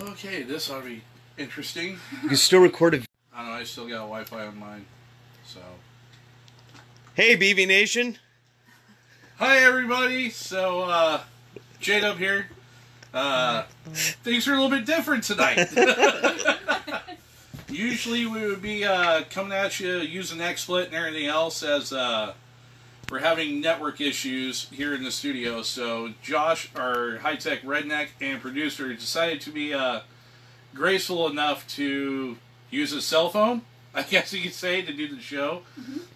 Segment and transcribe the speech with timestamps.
[0.00, 1.02] Okay, this ought to be
[1.38, 1.98] interesting.
[2.22, 2.96] You can still record a.
[3.34, 3.52] I don't know.
[3.52, 4.86] I still got Wi-Fi on mine,
[5.46, 5.60] so.
[7.14, 8.18] Hey, BV Nation.
[9.36, 10.30] Hi everybody.
[10.30, 11.20] So, uh,
[11.80, 12.48] J Dub here.
[13.12, 15.68] Uh, things are a little bit different tonight.
[17.68, 22.34] Usually we would be uh, coming at you using XSplit and everything else as uh,
[23.10, 25.62] we're having network issues here in the studio.
[25.62, 30.00] So Josh, our high-tech redneck and producer, decided to be uh,
[30.74, 32.36] graceful enough to
[32.70, 33.62] use his cell phone,
[33.94, 35.62] I guess you could say, to do the show.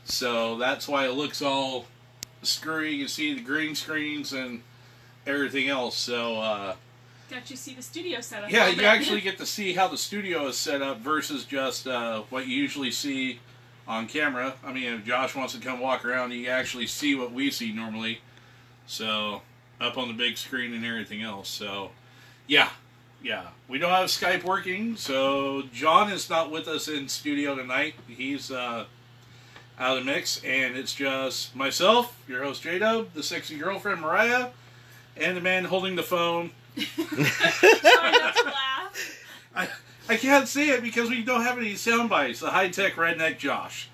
[0.05, 1.87] So that's why it looks all
[2.43, 2.93] screwy.
[2.93, 4.62] You can see the green screens and
[5.27, 5.96] everything else.
[5.96, 6.74] So uh,
[7.30, 8.51] Got you see the studio setup.
[8.51, 12.23] yeah, you actually get to see how the studio is set up versus just uh,
[12.30, 13.38] what you usually see
[13.88, 14.55] on camera.
[14.65, 17.73] I mean, if Josh wants to come walk around, you actually see what we see
[17.73, 18.20] normally.
[18.87, 19.42] So,
[19.80, 21.48] up on the big screen and everything else.
[21.48, 21.91] So,
[22.46, 22.69] yeah,
[23.23, 23.48] yeah.
[23.66, 27.95] We don't have Skype working, so John is not with us in studio tonight.
[28.07, 28.85] He's uh,
[29.79, 34.01] out of the mix, and it's just myself, your host J Dub, the sexy girlfriend
[34.01, 34.48] Mariah,
[35.16, 36.51] and the man holding the phone.
[36.76, 39.24] Try not to laugh.
[39.57, 39.68] I,
[40.09, 42.40] I can't see it because we don't have any sound bites.
[42.40, 43.88] The high tech redneck Josh.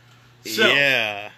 [0.44, 1.30] So yeah.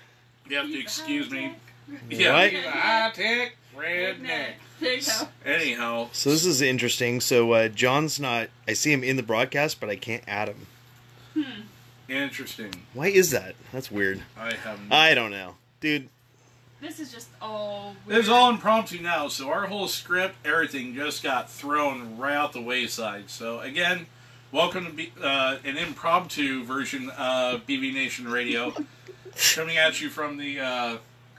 [0.49, 1.55] you have to excuse me.
[1.89, 2.11] high-tech.
[2.11, 2.53] Yeah, What?
[2.53, 4.53] high tech redneck.
[4.81, 5.29] There you go.
[5.45, 7.21] Anyhow, So this is interesting.
[7.21, 8.49] So uh, John's not.
[8.69, 10.67] I see him in the broadcast, but I can't add him.
[11.35, 11.61] Hmm.
[12.09, 12.73] interesting.
[12.95, 13.55] Why is that?
[13.73, 14.23] That's weird.
[14.39, 14.81] I have.
[14.91, 16.09] I don't know, dude.
[16.81, 17.95] This is just all.
[18.07, 22.53] This is all impromptu now, so our whole script, everything just got thrown right out
[22.53, 23.31] the wayside.
[23.31, 24.07] So again,
[24.57, 28.73] welcome to be, uh, an impromptu version of BV Nation Radio,
[29.55, 30.97] coming at you from the uh,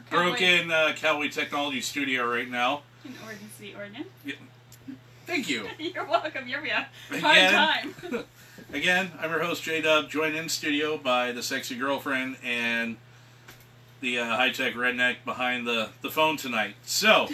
[0.08, 2.82] broken uh, Technology Studio right now.
[3.04, 4.04] in Oregon City, Oregon.
[4.24, 4.34] Yeah.
[5.26, 5.66] Thank you.
[5.80, 6.46] You're welcome.
[6.46, 6.84] You're yeah.
[7.10, 8.24] Hard time.
[8.72, 12.98] Again, I'm your host J Dub, joined in studio by the sexy girlfriend and
[14.00, 16.76] the uh, high tech redneck behind the, the phone tonight.
[16.84, 17.28] So,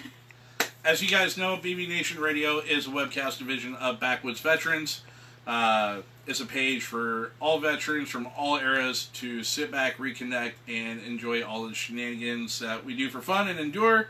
[0.82, 5.02] as you guys know, BV Nation Radio is a webcast division of Backwoods Veterans.
[5.46, 11.02] Uh, it's a page for all veterans from all eras to sit back, reconnect, and
[11.02, 14.08] enjoy all the shenanigans that we do for fun and endure,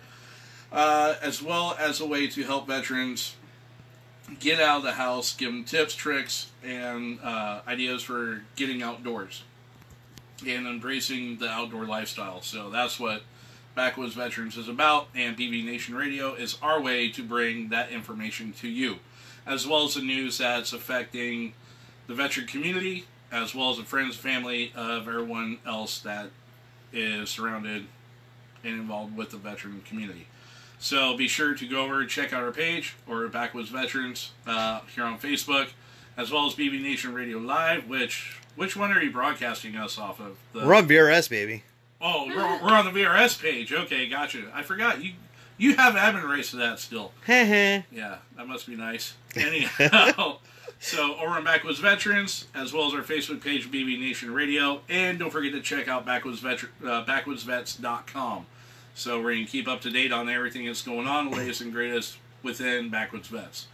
[0.73, 3.35] uh, as well as a way to help veterans
[4.39, 9.43] get out of the house, give them tips, tricks, and uh, ideas for getting outdoors
[10.47, 12.43] and embracing the outdoor lifestyle.
[12.43, 13.23] So that's what
[13.75, 18.53] Backwoods Veterans is about, and BV Nation Radio is our way to bring that information
[18.55, 18.99] to you,
[19.47, 21.53] as well as the news that's affecting
[22.07, 26.27] the veteran community, as well as the friends, and family of everyone else that
[26.93, 27.87] is surrounded
[28.63, 30.27] and involved with the veteran community.
[30.79, 34.81] So be sure to go over and check out our page or Backwoods Veterans uh,
[34.95, 35.69] here on Facebook,
[36.17, 37.89] as well as BV Nation Radio Live.
[37.89, 40.37] Which which one are you broadcasting us off of?
[40.53, 41.65] The, We're on VRS, baby.
[42.01, 43.73] oh, we're, we're on the VRS page.
[43.73, 44.45] Okay, gotcha.
[44.55, 45.13] I forgot you
[45.57, 47.13] you have admin rights to that still.
[47.91, 49.15] Yeah, that must be nice.
[49.37, 50.39] Anyhow,
[50.81, 55.19] so over on Backwoods Veterans, as well as our Facebook page, BV Nation Radio, and
[55.19, 58.47] don't forget to check out Backwoods Veter- uh, backwoodsvets.com.
[58.95, 61.73] So where you can keep up to date on everything that's going on, latest and
[61.73, 63.67] greatest within Backwoods Vets.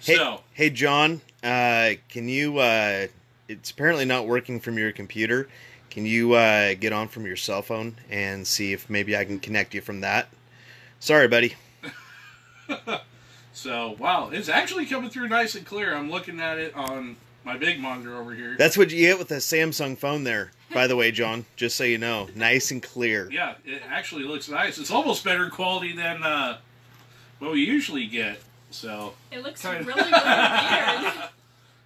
[0.00, 1.20] Hey, So, hey, John.
[1.42, 2.58] Uh, can you?
[2.58, 3.08] Uh,
[3.48, 5.48] it's apparently not working from your computer.
[5.90, 9.38] Can you uh, get on from your cell phone and see if maybe I can
[9.38, 10.28] connect you from that?
[11.00, 11.54] Sorry, buddy.
[13.52, 15.94] so wow, it's actually coming through nice and clear.
[15.94, 18.54] I'm looking at it on my big monitor over here.
[18.58, 20.52] That's what you get with a Samsung phone, there.
[20.72, 23.28] By the way, John, just so you know, nice and clear.
[23.30, 24.78] Yeah, it actually looks nice.
[24.78, 26.58] It's almost better quality than uh,
[27.40, 28.40] what we usually get.
[28.70, 31.12] So It looks Kind of- really, really weird.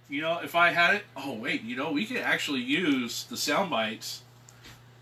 [0.09, 3.35] You know, if I had it, oh wait, you know, we could actually use the
[3.35, 4.21] sound bites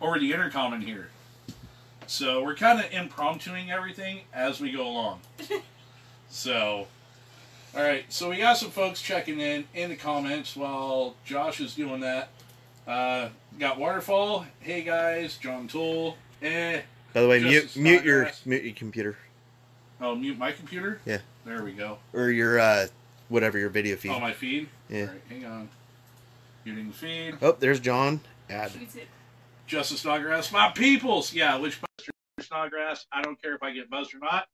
[0.02, 1.09] over the intercom in here.
[2.08, 5.20] So we're kind of impromptuing everything as we go along.
[6.35, 6.88] so,
[7.75, 11.75] all right, so we got some folks checking in in the comments while Josh is
[11.75, 12.30] doing that.
[12.86, 14.45] Uh, got Waterfall.
[14.60, 16.18] Hey guys, John Tool.
[16.42, 16.81] Eh.
[17.13, 18.45] By the way, mute Justice mute your Snodgrass.
[18.45, 19.18] mute your computer
[20.01, 21.00] Oh, mute my computer.
[21.06, 21.19] Yeah.
[21.45, 22.00] There we go.
[22.13, 22.88] or your uh,
[23.30, 24.12] whatever your video feed.
[24.12, 24.68] Oh, my feed.
[24.89, 25.01] Yeah.
[25.01, 25.69] All right, hang on.
[26.65, 27.38] Muting the feed.
[27.42, 28.19] Oh, there's John.
[28.50, 28.74] Add.
[29.68, 31.33] Justice Snodgrass, my peoples.
[31.33, 32.12] Yeah, which Buster
[32.42, 33.06] Snodgrass?
[33.12, 34.48] I don't care if I get buzzed or not.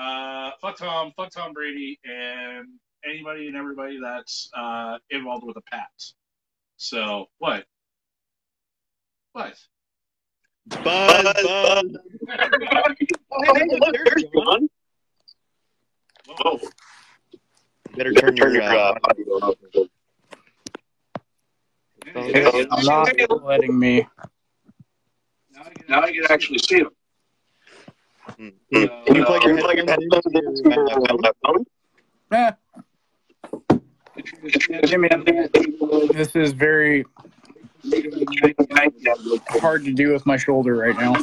[0.00, 2.66] Uh, fuck Tom, fuck Tom Brady, and
[3.04, 6.14] anybody and everybody that's uh, involved with the Pats.
[6.78, 7.64] So what?
[9.32, 9.54] What?
[10.66, 11.84] Buzz, buzz.
[13.32, 14.68] Oh, hey, look, there's John.
[16.26, 16.60] Whoa.
[17.94, 19.58] better turn your uh, audio up.
[22.16, 24.06] I'm not letting me.
[25.88, 26.84] Now I can actually see
[28.40, 28.52] them.
[28.72, 28.86] Hmm.
[29.06, 30.88] Can you plug your headphones into your
[31.26, 31.66] uh, phone?
[32.32, 32.52] Eh,
[34.84, 35.52] Jimmy, I think
[36.12, 37.04] this is very
[39.60, 41.14] hard to do with my shoulder right now.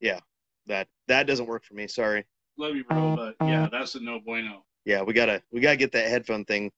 [0.01, 0.19] yeah,
[0.67, 1.87] That that doesn't work for me.
[1.87, 2.25] Sorry.
[2.57, 4.65] Love you, bro, but yeah, that's a no bueno.
[4.85, 6.71] Yeah, we gotta we gotta get that headphone thing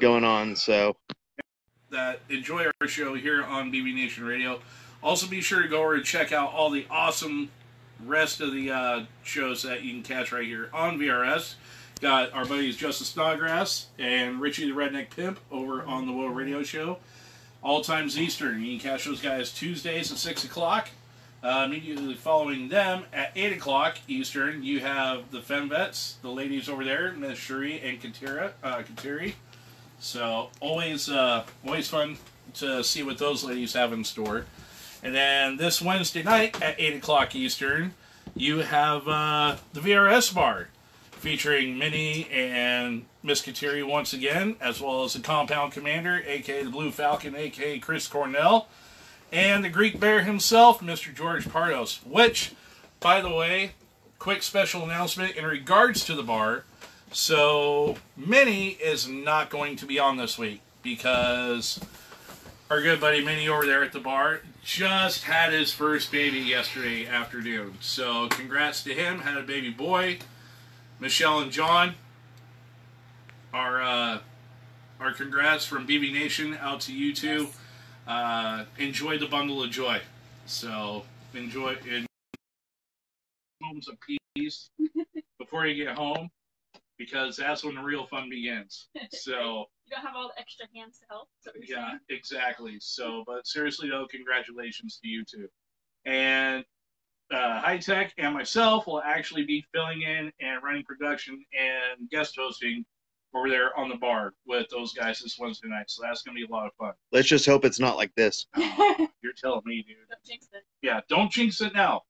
[0.00, 0.56] going on.
[0.56, 0.96] So
[1.90, 4.60] that enjoy our show here on BV Nation Radio.
[5.06, 7.48] Also, be sure to go over and check out all the awesome
[8.04, 11.54] rest of the uh, shows that you can catch right here on VRS.
[12.00, 16.64] Got our buddies Justice Snodgrass and Richie the Redneck Pimp over on the Will Radio
[16.64, 16.98] Show.
[17.62, 18.60] All times Eastern.
[18.64, 20.88] You can catch those guys Tuesdays at 6 o'clock.
[21.40, 26.84] Uh, immediately following them at 8 o'clock Eastern, you have the Femvets, the ladies over
[26.84, 29.34] there, Miss Shuri and Katira, uh, Kateri.
[30.00, 32.16] So always, uh, always fun
[32.54, 34.46] to see what those ladies have in store.
[35.06, 37.94] And then this Wednesday night at eight o'clock Eastern,
[38.34, 40.66] you have uh, the VRS bar
[41.12, 46.70] featuring Minnie and Miss Kateri once again, as well as the Compound Commander, aka the
[46.70, 48.66] Blue Falcon, aka Chris Cornell,
[49.30, 51.14] and the Greek Bear himself, Mr.
[51.14, 52.04] George Pardos.
[52.04, 52.54] Which,
[52.98, 53.74] by the way,
[54.18, 56.64] quick special announcement in regards to the bar.
[57.12, 61.78] So, Minnie is not going to be on this week because
[62.70, 67.06] our good buddy Minnie over there at the bar just had his first baby yesterday
[67.06, 67.74] afternoon.
[67.80, 69.20] So, congrats to him.
[69.20, 70.18] Had a baby boy.
[70.98, 71.94] Michelle and John,
[73.52, 74.18] our uh,
[74.98, 77.48] our congrats from BV Nation out to you two.
[78.06, 80.00] Uh, enjoy the bundle of joy.
[80.46, 81.04] So,
[81.34, 82.06] enjoy in
[83.60, 83.96] moments of
[84.34, 84.70] peace
[85.38, 86.30] before you get home
[86.98, 88.88] because that's when the real fun begins.
[89.10, 91.28] So, You don't have all the extra hands to help.
[91.38, 92.00] Is that what you're yeah, saying?
[92.10, 92.76] exactly.
[92.80, 95.48] So, but seriously though, congratulations to you two.
[96.04, 96.64] And
[97.32, 102.36] uh, High Tech and myself will actually be filling in and running production and guest
[102.38, 102.84] hosting
[103.34, 105.90] over there on the bar with those guys this Wednesday night.
[105.90, 106.92] So that's gonna be a lot of fun.
[107.12, 108.46] let's just hope it's not like this.
[108.56, 109.96] You're telling me, dude.
[110.08, 110.64] Don't jinx it.
[110.82, 112.02] Yeah, don't jinx it now.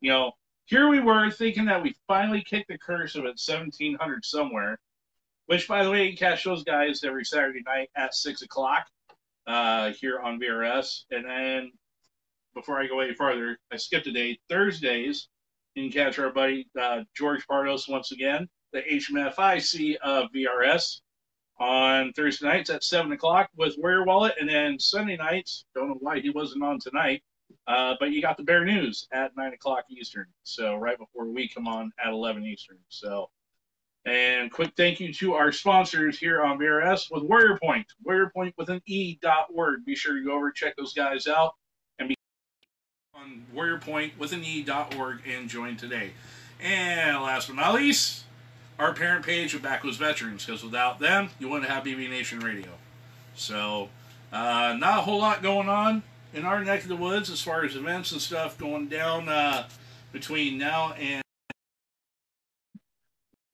[0.00, 0.32] You know,
[0.64, 4.78] here we were thinking that we finally kicked the curse of it 1700 somewhere,
[5.52, 8.86] which, by the way, you catch those guys every Saturday night at 6 o'clock
[9.46, 11.02] uh, here on VRS.
[11.10, 11.72] And then,
[12.54, 14.38] before I go any farther, I skipped a day.
[14.48, 15.28] Thursdays,
[15.74, 21.00] you can catch our buddy uh, George Pardos once again, the HMFIC of VRS,
[21.60, 24.32] on Thursday nights at 7 o'clock with Warrior Wallet.
[24.40, 27.22] And then Sunday nights, don't know why he wasn't on tonight.
[27.66, 31.46] Uh, but you got the Bear News at nine o'clock Eastern, so right before we
[31.46, 32.78] come on at eleven Eastern.
[32.88, 33.28] So,
[34.04, 38.54] and quick thank you to our sponsors here on VRS with Warrior Point, Warrior Point
[38.56, 39.84] with an E dot word.
[39.84, 41.54] Be sure to go over check those guys out
[41.98, 42.16] and be
[43.14, 46.12] on Warrior Point with an E dot org and join today.
[46.60, 48.24] And last but not least,
[48.78, 52.70] our parent page of Backwoods Veterans, because without them, you wouldn't have BV Nation Radio.
[53.34, 53.88] So,
[54.32, 56.02] uh, not a whole lot going on
[56.34, 59.68] in our neck of the woods as far as events and stuff going down uh,
[60.12, 61.22] between now and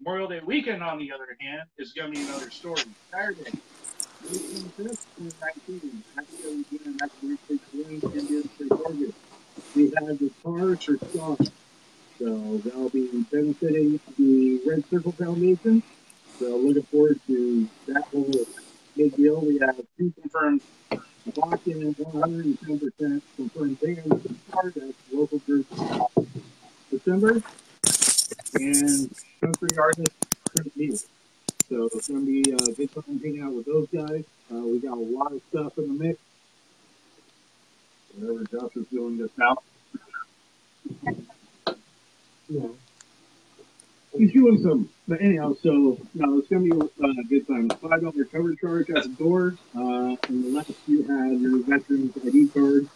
[0.08, 2.80] Memorial Day weekend, on the other hand, is going to be another story.
[3.12, 3.50] Saturday,
[4.30, 6.96] June 25th, 2019, after we for
[9.74, 11.50] for have the Cars for Stars.
[12.18, 15.82] So they'll be benefiting the Red Circle Foundation.
[16.38, 18.32] So looking forward to that whole
[18.96, 19.42] big deal.
[19.42, 20.62] We have two confirmed
[21.36, 24.74] lock-in and 110% confirmed bands to start
[25.12, 25.68] local groups
[26.90, 27.42] December.
[28.54, 30.12] And country artist
[30.48, 30.96] Chris Neal.
[31.68, 34.24] So it's going to be a good time hanging out with those guys.
[34.50, 36.18] Uh, we got a lot of stuff in the mix.
[38.16, 39.62] Whatever Josh is doing this out.
[42.48, 42.68] Yeah.
[44.16, 47.68] He's doing some, but anyhow, so no, it's gonna be uh, a good time.
[47.68, 52.88] Five dollar cover charge at the door, uh, unless you have your veterans ID card,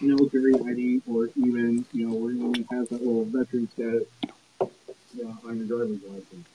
[0.00, 4.04] military ID, or even you know, or even has that little veteran status
[5.20, 6.46] on your driver's license.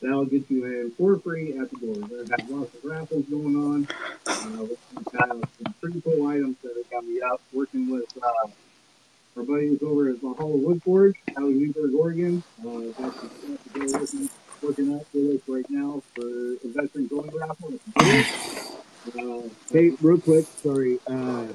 [0.00, 1.94] That'll get you in for free at the door.
[2.08, 3.88] Gonna have lots of raffles going on.
[4.26, 7.40] Uh, we've got some pretty cool items that are coming up.
[7.52, 8.48] Working with uh,
[9.36, 12.42] our buddies over at Valhalla Wood Forge out of Newberg, Oregon.
[12.60, 13.20] Uh, that's
[13.74, 14.30] the working,
[14.60, 17.74] working out with us right now for a veteran going raffle.
[17.96, 20.98] Uh, Hey, real quick, sorry.
[21.08, 21.46] Uh,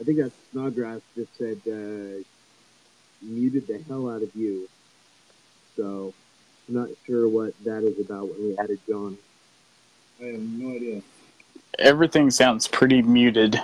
[0.00, 2.22] I think that Snodgrass just said uh,
[3.22, 4.68] muted the hell out of you.
[5.78, 6.12] So,
[6.68, 9.16] I'm not sure what that is about when we added John.
[10.20, 11.02] I have no idea.
[11.78, 13.62] Everything sounds pretty muted.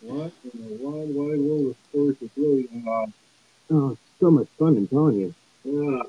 [0.00, 3.12] What in the wide, wide world of sports is really going on?
[3.70, 5.34] Oh, so much fun, I'm telling you.
[5.66, 6.04] Uh,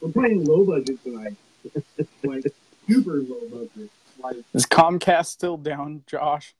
[0.00, 1.36] we're playing low budget tonight.
[2.24, 2.44] like
[2.88, 3.90] super low budget.
[4.18, 6.52] Like Is Comcast still down, Josh?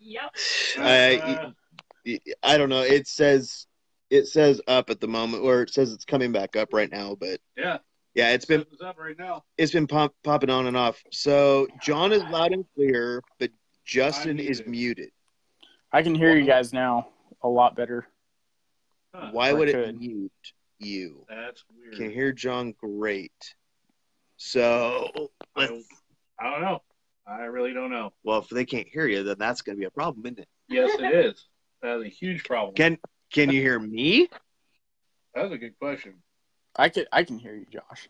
[0.00, 0.34] Yep.
[0.78, 1.52] I,
[2.42, 2.82] I don't know.
[2.82, 3.68] It says
[4.14, 7.16] it says up at the moment, or it says it's coming back up right now.
[7.18, 7.78] But Yeah.
[8.14, 9.44] yeah, it's been It's up right now.
[9.58, 11.02] it's been pop, popping on and off.
[11.10, 13.50] So John is loud and clear, but
[13.84, 14.70] Justin I'm is muted.
[14.70, 15.10] muted.
[15.92, 17.08] I can hear you guys now
[17.42, 18.06] a lot better.
[19.14, 19.98] Huh, Why I would it could.
[19.98, 20.32] mute
[20.78, 21.26] you?
[21.28, 21.96] That's weird.
[21.96, 23.32] Can hear John great.
[24.36, 25.08] So
[25.56, 25.84] I don't,
[26.40, 26.82] I don't know.
[27.26, 28.12] I really don't know.
[28.22, 30.48] well, if they can't hear you, then that's going to be a problem, isn't it?
[30.68, 31.48] Yes, it is.
[31.82, 32.74] That is a huge problem.
[32.74, 32.98] Can
[33.34, 34.28] can you hear me?
[35.34, 36.14] That's a good question.
[36.76, 38.08] I can I can hear you, Josh.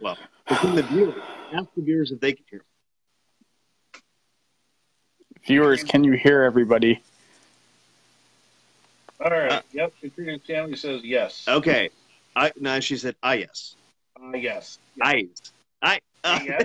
[0.00, 0.16] Well,
[0.48, 1.22] between the viewers,
[1.52, 2.64] ask the viewers if they can hear.
[5.46, 7.02] Viewers, can you hear everybody?
[9.22, 9.52] All right.
[9.52, 9.92] Uh, yep.
[10.00, 11.44] Katrina Stanley says yes.
[11.46, 11.90] Okay,
[12.34, 13.76] I no, she said ah yes,
[14.16, 14.78] Uh, yes.
[15.02, 15.28] I,
[15.82, 16.64] I, uh, Yes.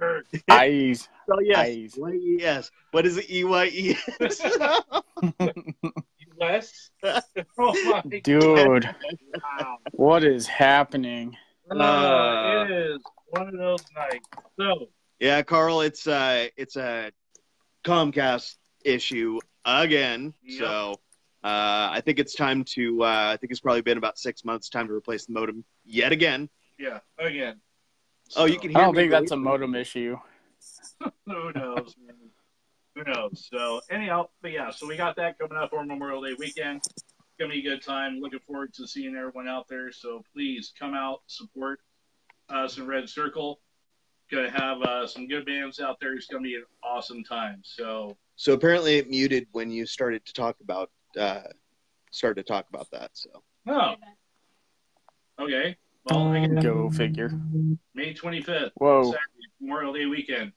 [0.00, 0.04] I.
[0.04, 0.22] Arr.
[0.50, 1.08] Eyes.
[1.28, 1.94] so yes, Eyes.
[1.96, 2.70] Y E S.
[2.90, 3.30] What is it?
[3.30, 4.40] E Y E S.
[6.40, 6.90] Yes.
[7.58, 8.84] oh Dude,
[9.60, 9.78] Wow.
[9.92, 11.36] what is happening?
[11.70, 14.28] Uh, it is one of those nights.
[14.58, 14.88] So,
[15.20, 17.12] Yeah, Carl, it's uh it's a
[17.84, 20.34] Comcast issue again.
[20.42, 20.58] Yep.
[20.58, 20.92] So
[21.44, 23.02] uh, I think it's time to.
[23.04, 24.68] Uh, I think it's probably been about six months.
[24.68, 26.48] Time to replace the modem yet again.
[26.78, 27.60] yeah, again.
[28.36, 29.44] Oh, you So, can I hear don't me think that's a great.
[29.44, 30.18] modem issue.
[31.26, 32.16] Who knows, man?
[32.94, 33.48] Who knows?
[33.52, 36.80] So, anyhow, but yeah, so we got that coming up for Memorial Day weekend.
[36.84, 37.04] It's
[37.38, 38.20] going to be a good time.
[38.20, 39.90] Looking forward to seeing everyone out there.
[39.92, 41.80] So, please come out, support
[42.48, 43.60] us in Red Circle.
[44.30, 46.14] Going to have uh, some good bands out there.
[46.14, 47.60] It's going to be an awesome time.
[47.62, 51.42] So, So apparently it muted when you started to talk about uh,
[52.10, 53.10] started to talk about that.
[53.12, 53.28] So
[53.68, 53.94] oh,
[55.40, 55.76] okay.
[56.04, 57.30] Well, I Go figure.
[57.94, 59.04] May 25th, Whoa.
[59.04, 59.20] Saturday,
[59.60, 60.52] Memorial Day weekend.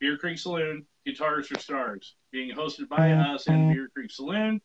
[0.00, 4.60] Beaver Creek Saloon, Guitars for Stars, being hosted by us and Beaver Creek Saloon.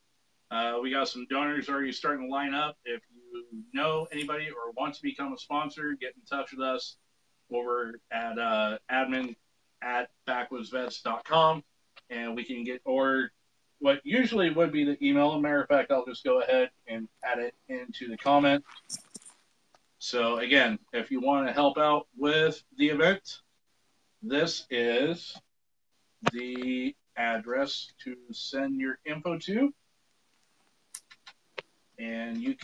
[0.52, 2.78] Uh, we got some donors already starting to line up.
[2.84, 6.98] If you know anybody or want to become a sponsor, get in touch with us
[7.54, 9.36] over at uh, admin
[9.82, 11.64] at backwoodsvets.com
[12.10, 13.32] and we can get, or
[13.80, 15.32] what usually would be the email.
[15.32, 18.64] As a matter of fact, I'll just go ahead and add it into the comment.
[20.00, 23.41] So again, if you want to help out with the event,
[24.24, 25.36] this is
[26.32, 29.74] the address to send your info to,
[32.00, 32.56] and you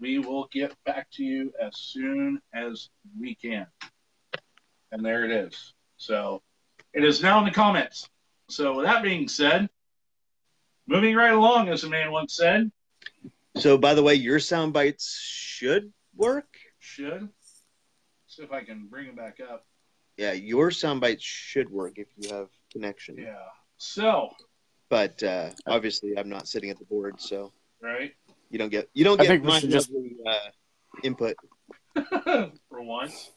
[0.00, 3.66] we will get back to you as soon as we can.
[4.92, 5.74] And there it is.
[5.96, 6.42] So
[6.92, 8.08] it is now in the comments.
[8.48, 9.68] So with that being said,
[10.86, 12.70] moving right along, as a man once said,
[13.56, 16.53] so by the way, your sound bites should work.
[16.84, 17.28] Should
[18.26, 19.66] see if I can bring it back up.
[20.16, 23.16] Yeah, your sound bites should work if you have connection.
[23.16, 23.34] Yeah.
[23.78, 24.30] So
[24.88, 28.12] But uh, obviously, I'm not sitting at the board, so right.
[28.50, 29.90] you don't get you don't I get think we my just-
[30.26, 30.50] uh,
[31.02, 31.36] input.
[31.94, 33.30] for once.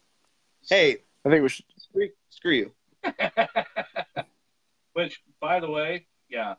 [0.70, 1.66] Hey, I think we should.
[1.78, 2.72] screw, screw you.
[4.94, 6.56] Which, by the way, yeah,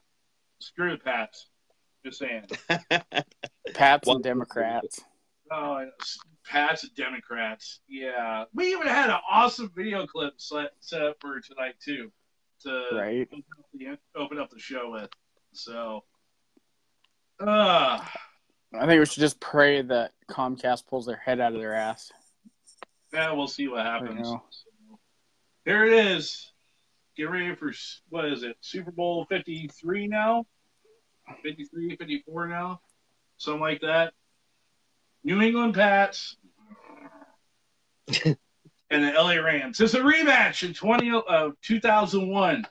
[0.61, 1.47] screw the Pats.
[2.04, 2.45] Just saying.
[3.75, 5.00] Pats One- and Democrats.
[5.50, 5.87] Oh,
[6.45, 7.81] Pats and Democrats.
[7.88, 12.11] Yeah, we even had an awesome video clip set, set up for tonight too,
[12.62, 13.28] to Right.
[13.33, 15.11] open, up the, open up the show with.
[15.52, 16.05] So,
[17.40, 18.05] uh,
[18.75, 22.12] I think we should just pray that Comcast pulls their head out of their ass.
[23.12, 24.28] yeah, we'll see what happens.
[24.28, 24.43] So,
[25.64, 26.52] there it is.
[27.17, 27.73] Get ready for
[28.11, 28.57] what is it?
[28.61, 30.47] Super Bowl fifty three now.
[31.43, 32.81] 53, 54 now,
[33.37, 34.14] something like that.
[35.29, 36.39] New England Pats
[38.25, 38.35] and
[38.91, 39.79] the LA Rams.
[39.79, 42.67] It's a rematch in 20, uh, 2001.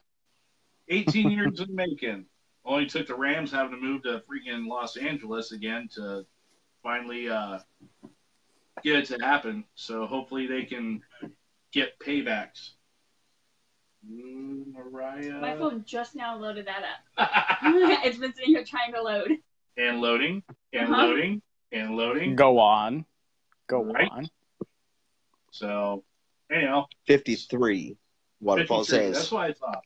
[0.90, 2.26] 18 years in the making.
[2.66, 6.26] Only took the Rams having to move to freaking Los Angeles again to
[6.82, 7.60] finally uh,
[8.84, 9.64] get it to happen.
[9.76, 11.04] So hopefully they can
[11.72, 12.72] get paybacks.
[14.12, 15.40] Mm, Mariah.
[15.40, 16.82] My phone just now loaded that
[17.18, 17.30] up.
[18.04, 19.32] it's been sitting here trying to load.
[19.78, 20.42] and loading
[20.74, 21.06] and Uh-huh.
[21.06, 22.36] loading and loading.
[22.36, 23.05] Go on.
[23.67, 24.09] Go Right.
[24.12, 24.29] on.
[25.51, 26.03] So
[26.51, 27.97] anyhow, 53,
[28.39, 29.15] Waterfall 53, says.
[29.15, 29.83] That's what I thought.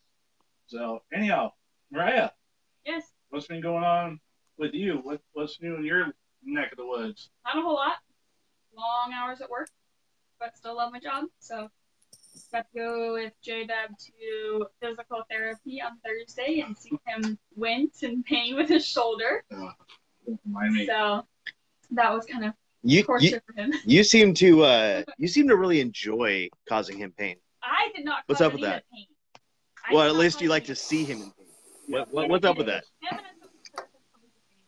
[0.68, 1.54] So anyhow,
[1.92, 2.30] Mariah,
[2.86, 4.20] Yes, what's been going on
[4.58, 4.96] with you?
[5.04, 7.30] What what's new in your neck of the woods?
[7.46, 7.98] not a whole lot.
[8.76, 9.70] Long hours at work,
[10.40, 11.26] but still love my job.
[11.40, 11.70] So
[12.52, 18.02] got to go with J Dub to physical therapy on Thursday and see him wince
[18.04, 19.44] in pain with his shoulder.
[19.52, 19.76] Don't
[20.74, 20.86] me.
[20.88, 21.26] So
[21.92, 23.74] that was kind of You, you, torture for him.
[23.86, 27.36] you seem to uh, you seem to really enjoy causing him pain.
[27.64, 28.24] I did not.
[28.26, 28.84] What's cause up with that?
[28.92, 29.06] pain.
[29.92, 31.46] Well, at least you cause like to see him in pain.
[31.88, 32.00] Yeah.
[32.00, 32.84] What, what, what's up with that?
[33.02, 34.64] Him and his therapist told me to pain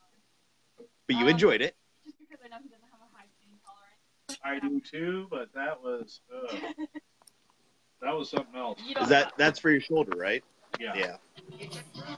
[0.80, 0.86] on.
[1.08, 1.76] But you Um, enjoyed it.
[2.06, 4.40] Just because I know he doesn't have a high pain tolerance.
[4.44, 6.58] I do too, but that was uh,
[8.02, 8.80] that was something else.
[9.02, 9.32] Is that know.
[9.38, 10.44] that's for your shoulder, right?
[10.80, 10.94] Yeah.
[10.96, 11.16] Yeah.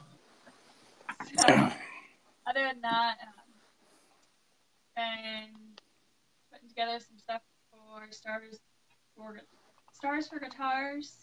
[1.38, 3.32] So, other than that, um,
[4.96, 5.80] and
[6.52, 8.58] putting together some stuff for stars
[9.16, 9.38] for
[9.92, 11.22] stars for guitars.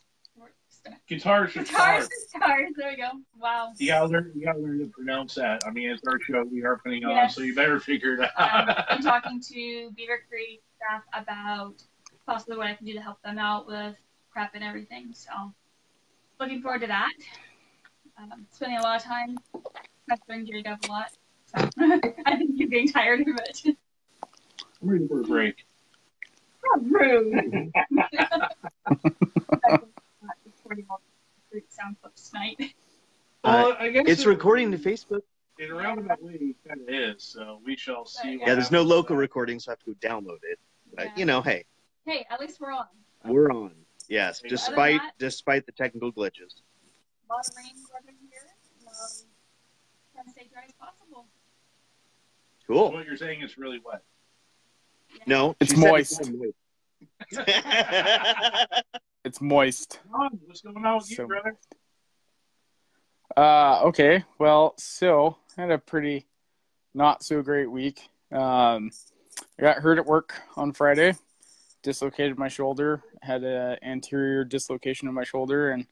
[0.67, 2.09] St- Guitars for guitars stars.
[2.31, 2.71] for stars.
[2.75, 3.09] There we go.
[3.39, 3.71] Wow.
[3.77, 4.31] You gotta learn.
[4.35, 5.61] You gotta learn to pronounce that.
[5.65, 6.43] I mean, it's our show.
[6.43, 7.35] We are putting on, Yes.
[7.35, 8.85] so you better figure it Um, out.
[8.91, 11.75] I'm talking to Beaver Creek staff about
[12.25, 13.95] possibly what I can do to help them out with
[14.31, 15.13] prep and everything.
[15.13, 15.31] So,
[16.39, 17.13] looking forward to that.
[18.17, 19.37] Um, spending a lot of time
[20.09, 21.11] pestering J Dub a lot.
[21.57, 21.69] So,
[22.25, 23.61] I think you're getting tired of it.
[24.81, 25.55] I'm ready for a break.
[26.81, 27.01] Break.
[27.01, 27.71] Rude.
[30.45, 31.01] Recording all
[31.51, 32.73] the sound clips tonight.
[33.43, 35.21] Well, I guess It's recording to Facebook.
[35.59, 37.21] In a roundabout way, it kind of is.
[37.23, 38.37] So we shall see.
[38.37, 40.57] what Yeah, there's no local recording, so I have to go download it.
[40.95, 41.11] But Yeah.
[41.17, 41.65] you know, hey,
[42.05, 42.87] Hey, at least we're on.
[43.25, 43.73] We're on.
[44.09, 46.61] yes, Other despite that- despite the technical glitches.
[47.29, 47.65] A lot of rain
[48.31, 48.41] here.
[48.87, 49.27] Um,
[50.13, 51.02] trying to stay dry as possible.
[52.67, 52.91] So Cool.
[52.93, 54.01] what you're saying is really wet.
[55.27, 56.19] No, It's moist.
[56.21, 56.55] it's moist.
[59.25, 60.01] It's moist.
[60.45, 61.55] What's going on with you, brother?
[63.37, 64.25] Uh, okay.
[64.37, 66.27] Well, so I had a pretty
[66.93, 68.01] not so great week.
[68.33, 68.91] Um,
[69.57, 71.15] I got hurt at work on Friday,
[71.83, 75.87] dislocated my shoulder, had an anterior dislocation of my shoulder, and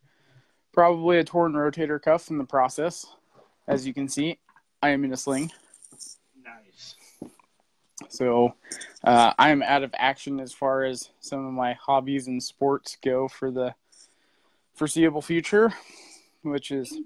[0.74, 3.06] probably a torn rotator cuff in the process.
[3.66, 4.40] As you can see,
[4.84, 5.52] I am in a sling.
[8.12, 8.18] Nice.
[8.18, 8.56] So
[9.04, 13.28] uh, I'm out of action as far as some of my hobbies and sports go
[13.28, 13.74] for the
[14.74, 15.74] foreseeable future,
[16.44, 17.00] which is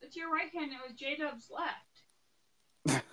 [0.00, 3.04] But to your right hand, it was J Dub's left.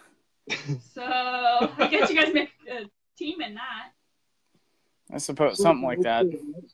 [0.93, 3.91] so I guess you guys make a team in that.
[5.13, 6.25] I suppose something like that.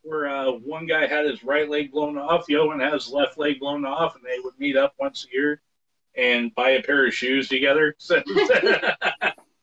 [0.04, 3.10] Where uh, one guy had his right leg blown off, the other one had his
[3.10, 5.62] left leg blown off, and they would meet up once a year
[6.16, 7.96] and buy a pair of shoes together.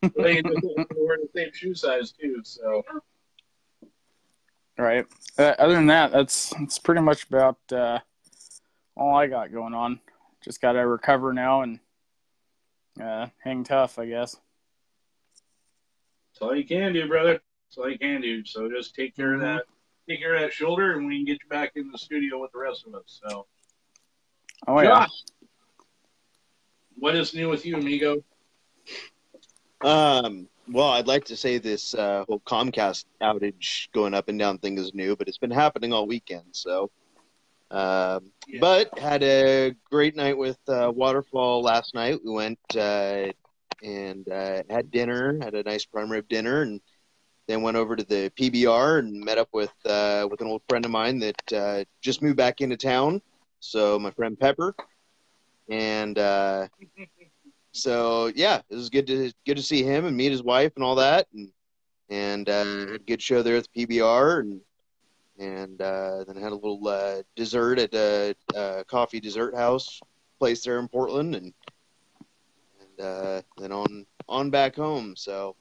[0.02, 2.40] They wearing the same shoe size too.
[2.44, 2.84] So
[4.78, 5.04] Right.
[5.36, 7.98] Uh, other than that, that's that's pretty much about uh,
[8.96, 9.98] all I got going on.
[10.44, 11.80] Just got to recover now and
[13.02, 14.36] uh, hang tough, I guess.
[16.32, 17.32] that's all you can do, brother.
[17.32, 18.44] That's all you can do.
[18.44, 19.64] So just take care of that.
[20.08, 22.52] Take care of that shoulder, and we can get you back in the studio with
[22.52, 23.20] the rest of us.
[23.28, 23.46] So,
[24.66, 24.88] Oh yeah.
[24.88, 25.10] Josh,
[26.96, 28.22] what is new with you, amigo?
[29.80, 34.58] Um, well, I'd like to say this uh, whole Comcast outage going up and down
[34.58, 36.44] thing is new, but it's been happening all weekend.
[36.52, 36.90] So,
[37.70, 38.60] um, Yeah.
[38.60, 42.18] but had a great night with uh, Waterfall last night.
[42.24, 43.32] We went uh,
[43.82, 46.80] and uh, had dinner, had a nice prime rib dinner, and
[47.46, 50.84] then went over to the PBR and met up with uh, with an old friend
[50.84, 53.22] of mine that uh, just moved back into town.
[53.60, 54.74] So my friend Pepper,
[55.68, 56.66] and uh,
[57.78, 60.84] so yeah, it was good to good to see him and meet his wife and
[60.84, 61.50] all that, and
[62.10, 64.60] and uh, had a good show there at the PBR, and
[65.38, 70.00] and uh, then had a little uh, dessert at a, a coffee dessert house
[70.38, 71.52] place there in Portland, and
[72.80, 75.16] and uh, then on on back home.
[75.16, 75.56] So.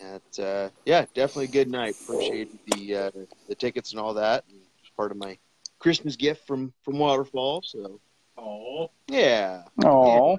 [0.00, 1.94] At, uh, yeah, definitely a good night.
[2.02, 3.10] Appreciate the uh,
[3.48, 4.44] the tickets and all that.
[4.50, 4.60] And
[4.96, 5.38] part of my
[5.78, 7.62] Christmas gift from from Waterfall.
[7.62, 8.00] So
[8.36, 10.38] Oh, yeah, Oh,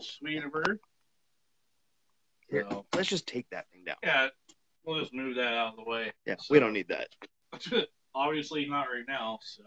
[0.00, 0.78] sweet of her.
[2.48, 2.66] Here.
[2.70, 3.96] So, let's just take that thing down.
[4.02, 4.28] yeah,
[4.84, 6.12] we'll just move that out of the way.
[6.26, 7.08] Yeah, So- we don't need that.
[8.14, 9.62] Obviously not right now, so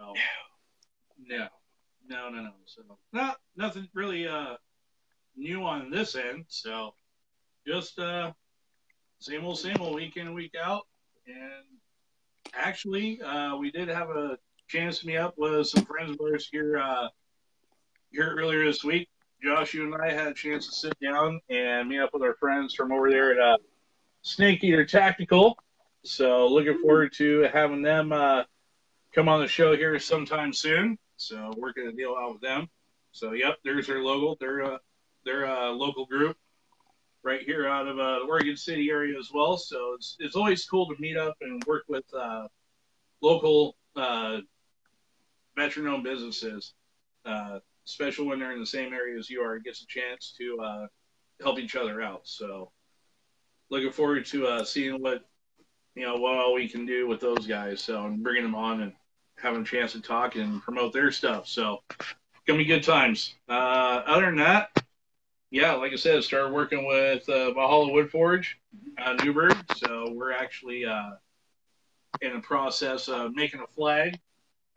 [1.19, 1.47] no,
[2.07, 2.51] no, no, no.
[2.65, 4.57] So not nothing really uh
[5.35, 6.45] new on this end.
[6.47, 6.93] So
[7.67, 8.31] just uh,
[9.19, 10.83] same old, same old, week in week out.
[11.25, 11.65] And
[12.53, 16.47] actually, uh, we did have a chance to meet up with some friends of ours
[16.51, 17.07] here uh,
[18.11, 19.09] here earlier this week.
[19.43, 22.35] Josh, you and I had a chance to sit down and meet up with our
[22.35, 23.57] friends from over there at uh,
[24.21, 25.57] Snake Eater Tactical.
[26.03, 28.43] So looking forward to having them uh,
[29.13, 30.97] come on the show here sometime soon.
[31.17, 32.69] So we're working a deal out with them.
[33.11, 34.35] So yep, there's their logo.
[34.39, 34.77] They're uh,
[35.23, 36.37] they're a local group
[37.23, 39.57] right here out of uh, the Oregon City area as well.
[39.57, 42.47] So it's it's always cool to meet up and work with uh,
[43.21, 44.39] local uh,
[45.55, 46.73] veteran-owned businesses,
[47.25, 49.59] uh, especially when they're in the same area as you are.
[49.59, 50.87] Gets a chance to uh,
[51.41, 52.21] help each other out.
[52.23, 52.71] So
[53.69, 55.23] looking forward to uh, seeing what
[55.95, 57.81] you know what all we can do with those guys.
[57.81, 58.93] So and bringing them on and
[59.37, 61.47] having a chance to talk and promote their stuff.
[61.47, 61.81] So
[62.47, 63.35] gonna be good times.
[63.49, 64.69] Uh, other than that,
[65.51, 68.59] yeah, like I said, started working with uh, Valhalla Wood Forge,
[68.97, 69.55] uh, Newberg.
[69.77, 71.11] So we're actually uh,
[72.21, 74.19] in the process of making a flag,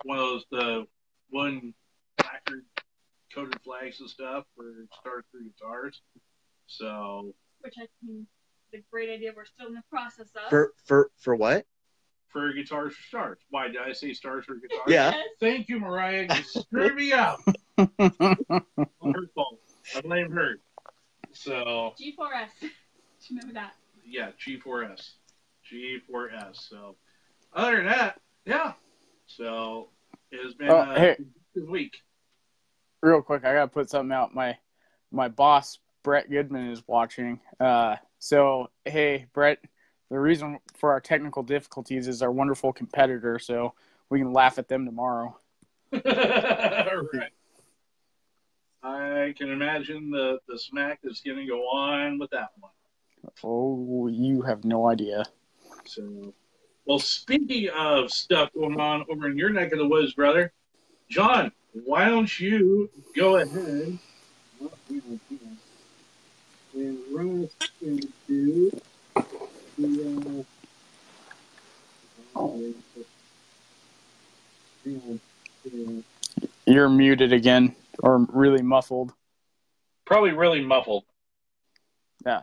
[0.04, 0.86] one of those the
[1.30, 1.74] one
[3.34, 4.64] coated flags and stuff for
[5.00, 6.00] Star Through Guitars.
[6.66, 8.26] So which I think
[8.72, 9.32] is a great idea.
[9.34, 10.48] We're still in the process of.
[10.50, 11.66] For for for what?
[12.28, 13.38] for Guitars for Stars.
[13.48, 14.82] Why did I say Stars for Guitars?
[14.86, 15.10] Yeah.
[15.12, 15.26] Yes.
[15.40, 16.26] Thank you, Mariah.
[16.28, 17.40] You screwed me up.
[17.78, 17.86] her
[19.34, 19.60] fault.
[19.96, 20.58] I blame her.
[21.32, 22.70] So G4S.
[23.30, 23.74] Remember that.
[24.06, 25.12] yeah, G4S.
[25.72, 26.56] G4S.
[26.68, 26.96] So
[27.54, 28.72] other than that, yeah.
[29.26, 29.88] So
[30.30, 31.10] it has been Oh, uh, hey.
[31.12, 31.96] a good week.
[33.02, 34.34] Real quick, I gotta put something out.
[34.34, 34.58] My
[35.10, 37.40] my boss Brett Goodman is watching.
[37.60, 39.58] Uh, so hey, Brett,
[40.10, 43.74] the reason for our technical difficulties is our wonderful competitor, so
[44.10, 45.36] we can laugh at them tomorrow.
[45.92, 47.32] All right.
[48.82, 52.70] I can imagine the, the smack that's going to go on with that one.
[53.42, 55.24] Oh, you have no idea.
[55.84, 56.32] So,
[56.86, 60.52] well, speaking of stuff going on over in your neck of the woods, brother,
[61.10, 61.50] John,
[61.84, 63.98] why don't you go ahead?
[64.60, 65.58] Well, hang on, hang on.
[66.74, 68.70] And run us into
[69.78, 70.44] the,
[74.84, 75.20] hang on,
[75.64, 76.04] hang on.
[76.66, 79.12] You're muted again, or really muffled.
[80.04, 81.04] Probably really muffled.
[82.24, 82.42] Yeah.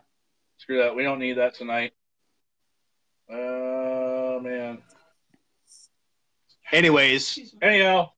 [0.57, 0.95] Screw that.
[0.95, 1.93] We don't need that tonight.
[3.29, 4.81] Oh, man.
[6.71, 8.11] Anyways, Anyhow.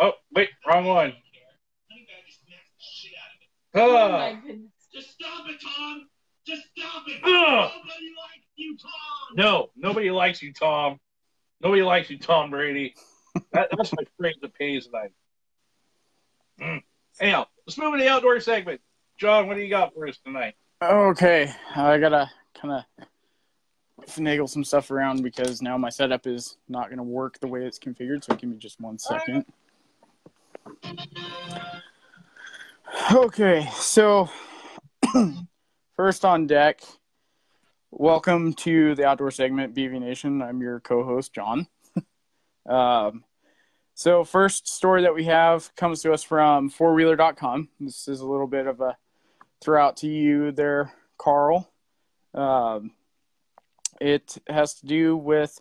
[0.00, 1.12] Oh, wait, wrong one.
[3.74, 4.72] Oh my goodness.
[4.92, 6.08] Just stop it, Tom.
[6.46, 7.20] Just stop it.
[7.22, 7.70] Ugh.
[7.72, 9.36] Nobody likes you, Tom.
[9.36, 10.98] No, nobody likes you, Tom.
[11.60, 12.94] Nobody likes you, Tom Brady.
[13.52, 15.12] That, that's my phrase that pays tonight.
[16.60, 16.82] Mm.
[17.20, 18.80] Anyhow, let's move to the outdoor segment.
[19.18, 20.54] John, what do you got for us tonight?
[20.82, 23.06] Okay, I gotta kind of
[24.06, 27.64] finagle some stuff around because now my setup is not going to work the way
[27.64, 28.24] it's configured.
[28.24, 29.44] So give me just one second.
[33.12, 34.28] Okay, so
[35.96, 36.80] first on deck,
[37.90, 40.42] welcome to the outdoor segment, BV Nation.
[40.42, 41.68] I'm your co-host, John.
[42.68, 43.24] um,
[43.94, 47.68] so first story that we have comes to us from fourwheeler.com.
[47.80, 48.96] This is a little bit of a
[49.60, 51.70] throw out to you there, Carl.
[52.34, 52.92] Um,
[54.00, 55.60] it has to do with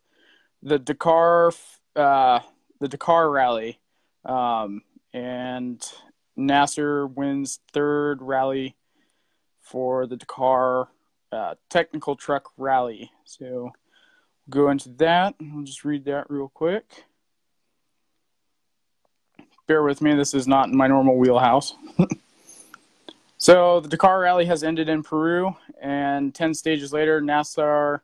[0.63, 1.51] the Dakar,
[1.95, 2.39] uh,
[2.79, 3.79] the Dakar Rally,
[4.25, 4.81] um,
[5.13, 5.85] and
[6.35, 8.75] Nasser wins third rally
[9.61, 10.89] for the Dakar
[11.31, 13.11] uh, Technical Truck Rally.
[13.25, 13.71] So
[14.49, 15.35] go into that.
[15.41, 17.05] I'll just read that real quick.
[19.67, 20.15] Bear with me.
[20.15, 21.75] This is not in my normal wheelhouse.
[23.41, 28.03] So the Dakar Rally has ended in Peru, and 10 stages later, Nasser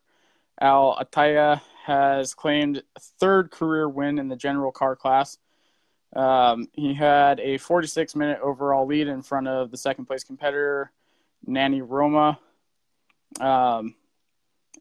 [0.59, 2.81] Al Attiyah has claimed
[3.19, 5.37] third career win in the general car class.
[6.15, 10.91] Um, he had a 46 minute overall lead in front of the second place competitor,
[11.45, 12.39] Nani Roma.
[13.39, 13.95] Um,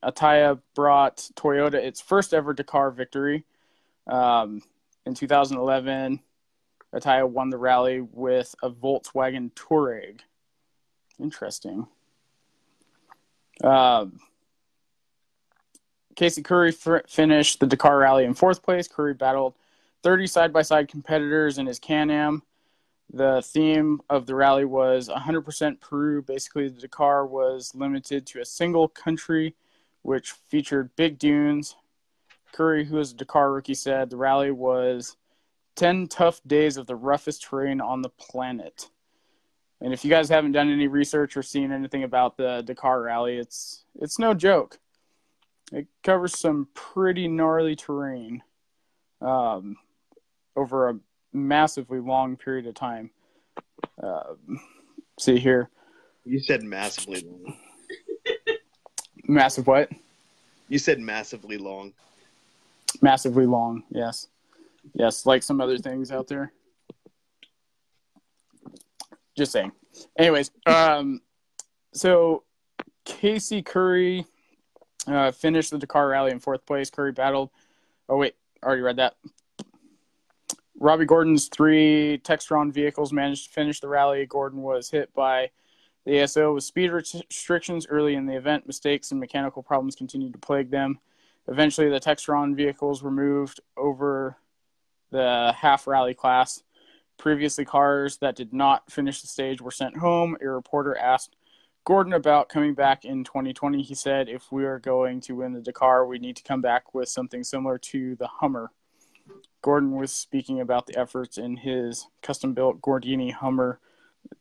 [0.02, 3.44] Attiyah brought Toyota its first ever Dakar victory.
[4.06, 4.62] Um,
[5.06, 6.20] in 2011,
[6.94, 10.20] Attiyah won the rally with a Volkswagen Touareg.
[11.18, 11.86] Interesting.
[13.62, 14.20] Um,
[16.14, 18.88] Casey Currie finished the Dakar Rally in fourth place.
[18.88, 19.54] Currie battled
[20.02, 22.42] 30 side by side competitors in his Can Am.
[23.12, 26.22] The theme of the rally was 100% Peru.
[26.22, 29.54] Basically, the Dakar was limited to a single country,
[30.02, 31.76] which featured big dunes.
[32.52, 35.16] Currie, who is a Dakar rookie, said the rally was
[35.76, 38.90] 10 tough days of the roughest terrain on the planet.
[39.80, 43.36] And if you guys haven't done any research or seen anything about the Dakar Rally,
[43.36, 44.78] it's it's no joke.
[45.72, 48.42] It covers some pretty gnarly terrain
[49.20, 49.76] um,
[50.56, 50.98] over a
[51.32, 53.10] massively long period of time.
[54.02, 54.60] Um,
[55.18, 55.70] see here,
[56.24, 57.56] You said massively long.
[59.26, 59.90] massive what?
[60.68, 61.92] You said massively long.
[63.02, 63.82] Massively long.
[63.90, 64.28] Yes,
[64.94, 66.52] yes, like some other things out there.
[69.36, 69.72] Just saying.
[70.18, 71.20] Anyways, um,
[71.92, 72.44] so
[73.04, 74.26] Casey Curry
[75.06, 76.90] uh, finished the Dakar Rally in fourth place.
[76.90, 77.50] Currie battled.
[78.08, 79.16] Oh wait, already read that.
[80.78, 84.26] Robby Gordon's three Textron vehicles managed to finish the rally.
[84.26, 85.50] Gordon was hit by
[86.04, 88.66] the ASO with speed restrictions early in the event.
[88.66, 90.98] Mistakes and mechanical problems continued to plague them.
[91.48, 94.36] Eventually, the Textron vehicles were moved over
[95.10, 96.62] the half rally class.
[97.16, 100.36] Previously, cars that did not finish the stage were sent home.
[100.42, 101.36] A reporter asked
[101.84, 103.82] Gordon about coming back in 2020.
[103.82, 106.94] He said, If we are going to win the Dakar, we need to come back
[106.94, 108.70] with something similar to the Hummer.
[109.60, 113.80] Gordon was speaking about the efforts in his custom built Gordini Hummer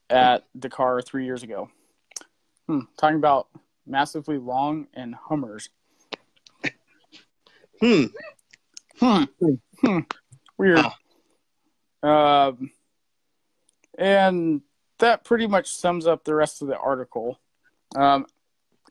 [0.10, 1.70] at Dakar three years ago.
[2.68, 3.48] Hmm, talking about
[3.86, 5.70] massively long and Hummers.
[7.82, 8.06] Hmm.
[9.00, 9.24] Hmm.
[9.82, 10.00] Hmm.
[10.58, 10.86] Weird.
[12.02, 12.72] Um,
[13.98, 14.62] and
[15.04, 17.40] that pretty much sums up the rest of the article.
[17.96, 18.26] Um,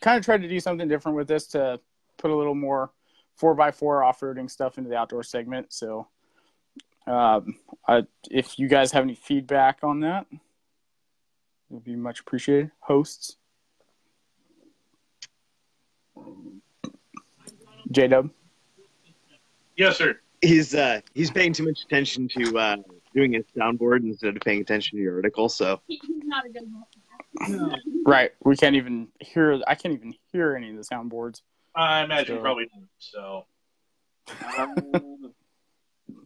[0.01, 1.81] kind of tried to do something different with this to
[2.19, 2.93] put a little more
[3.41, 5.73] 4x4 off roading stuff into the outdoor segment.
[5.73, 6.07] So,
[7.07, 7.57] um,
[7.89, 10.39] I, if you guys have any feedback on that, it
[11.71, 12.71] would be much appreciated.
[12.81, 13.37] Hosts,
[17.91, 18.31] J Dub.
[19.77, 20.21] Yes, sir.
[20.43, 22.77] He's uh he's paying too much attention to uh
[23.15, 25.49] doing his soundboard instead of paying attention to your article.
[25.49, 27.77] So He, he's not a good multitasker.
[28.07, 28.33] Right.
[28.45, 29.61] We can't even hear.
[29.67, 31.43] I can't even hear any of the soundboards.
[31.75, 32.85] I imagine So- probably not.
[32.99, 33.47] So,
[34.59, 35.33] um,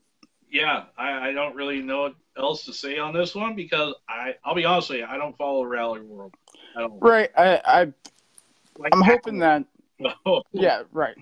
[0.51, 4.35] yeah, I, I don't really know what else to say on this one because I,
[4.45, 6.35] I'll be honest with you, I don't follow Rally World.
[6.77, 6.99] I don't.
[7.01, 7.31] Right.
[7.37, 7.81] I, I
[8.79, 9.65] Like I'm hoping that
[10.01, 10.15] that.
[10.53, 11.17] yeah, right.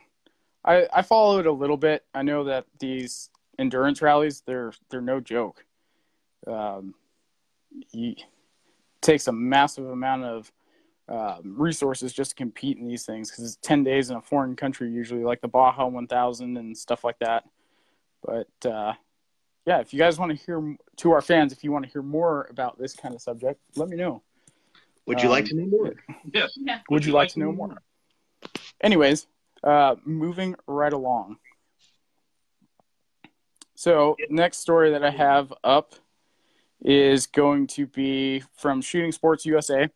[0.64, 2.04] I I follow it a little bit.
[2.14, 5.64] I know that these endurance rallies they're they're no joke.
[6.46, 6.94] Um,
[7.92, 8.24] you, it
[9.00, 10.52] takes a massive amount of
[11.08, 14.56] um, resources just to compete in these things because it's ten days in a foreign
[14.56, 17.44] country usually, like the Baja 1000 and stuff like that.
[18.24, 18.94] But uh,
[19.66, 22.02] yeah, if you guys want to hear to our fans, if you want to hear
[22.02, 24.22] more about this kind of subject, let me know.
[25.06, 25.92] would you like Um, to know more?
[26.32, 26.52] yes.
[26.56, 26.80] Yeah.
[26.88, 27.76] Would you like to know more?
[28.82, 29.26] Anyways,
[29.62, 31.36] uh, moving right along.
[33.74, 35.94] So, next story that I have up
[36.80, 39.88] is going to be from Shooting Sports USA.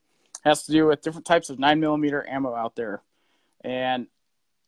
[0.44, 3.02] Has to do with different types of nine millimeter ammo out there.
[3.62, 4.06] And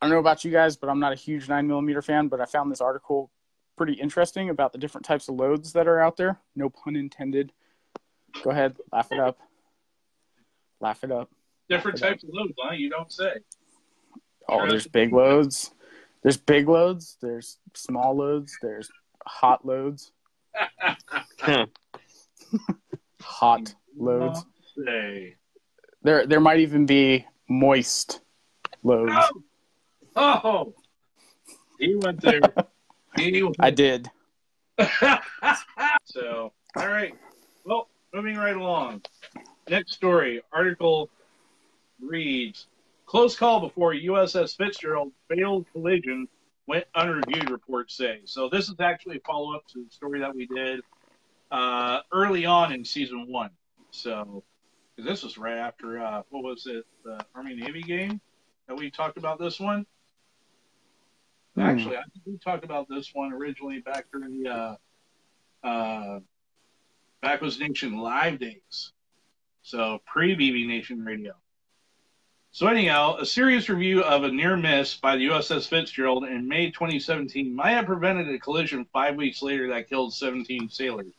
[0.00, 2.28] I don't know about you guys, but I'm not a huge nine millimeter fan.
[2.28, 3.30] But I found this article
[3.76, 6.38] pretty interesting about the different types of loads that are out there.
[6.54, 7.52] No pun intended.
[8.42, 9.38] Go ahead, laugh it up.
[10.80, 11.30] Laugh it up.
[11.68, 12.72] Different types of loads, huh?
[12.74, 13.34] You don't say.
[14.48, 15.72] Oh, there's big loads.
[16.22, 17.16] There's big loads.
[17.20, 18.56] There's small loads.
[18.60, 18.90] There's
[19.30, 20.12] hot loads.
[23.22, 24.44] Hot loads.
[24.76, 25.36] Say.
[26.02, 28.20] There, there might even be moist
[28.82, 29.12] loads.
[30.16, 30.74] Oh, oh!
[31.78, 32.40] he went there.
[33.16, 34.10] he went I did.
[36.04, 37.14] so, all right.
[37.64, 39.02] Well, moving right along.
[39.68, 40.42] Next story.
[40.52, 41.08] Article
[42.00, 42.66] reads
[43.06, 46.28] Close call before USS Fitzgerald failed collision
[46.66, 48.20] went unreviewed, reports say.
[48.24, 50.80] So, this is actually a follow up to the story that we did
[51.50, 53.50] uh, early on in season one.
[53.90, 54.44] So,
[54.96, 58.20] this was right after, uh, what was it, the Army Navy game
[58.68, 59.86] that we talked about this one?
[61.54, 61.60] Hmm.
[61.60, 64.76] Actually, I think we talked about this one originally back during the uh,
[65.66, 66.20] uh,
[67.20, 68.92] back was Nation live days.
[69.62, 71.34] So pre BV Nation radio.
[72.52, 76.72] So anyhow, a serious review of a near miss by the USS Fitzgerald in May
[76.72, 81.14] 2017 might have prevented a collision five weeks later that killed 17 sailors,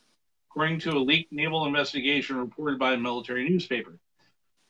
[0.49, 3.97] according to a leaked naval investigation reported by a military newspaper.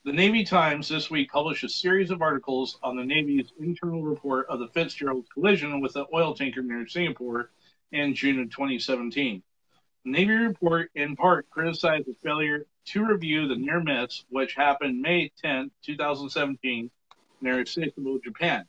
[0.06, 4.45] The Navy Times this week published a series of articles on the Navy's internal report
[4.47, 7.50] of the Fitzgerald collision with the oil tanker near Singapore
[7.91, 9.41] in June of 2017.
[10.06, 15.02] The Navy report, in part, criticized the failure to review the near miss, which happened
[15.02, 16.89] May 10, 2017,
[17.41, 18.65] near Sasebo, Japan.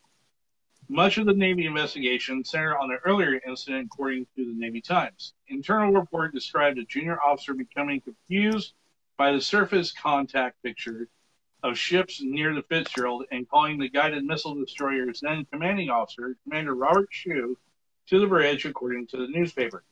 [0.89, 5.33] Much of the Navy investigation centered on the earlier incident, according to the Navy Times.
[5.49, 8.75] Internal report described a junior officer becoming confused
[9.17, 11.09] by the surface contact picture
[11.63, 16.75] of ships near the Fitzgerald and calling the guided missile destroyer's then commanding officer, Commander
[16.75, 17.57] Robert Shu,
[18.09, 19.85] to the bridge, according to the newspaper.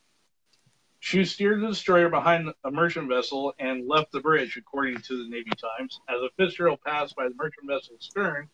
[1.03, 5.29] Shu steered the destroyer behind a merchant vessel and left the bridge, according to the
[5.29, 5.99] Navy Times.
[6.07, 8.47] As the Fitzgerald passed by the merchant vessel's stern,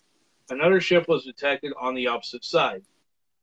[0.50, 2.84] another ship was detected on the opposite side.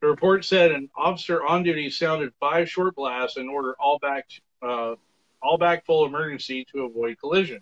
[0.00, 4.26] The report said an officer on duty sounded five short blasts and ordered all back,
[4.62, 4.94] uh,
[5.42, 7.60] all back full emergency to avoid collision,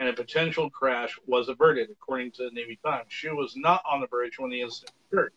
[0.00, 3.08] and a potential crash was averted, according to the Navy Times.
[3.10, 5.34] She was not on the bridge when the incident occurred.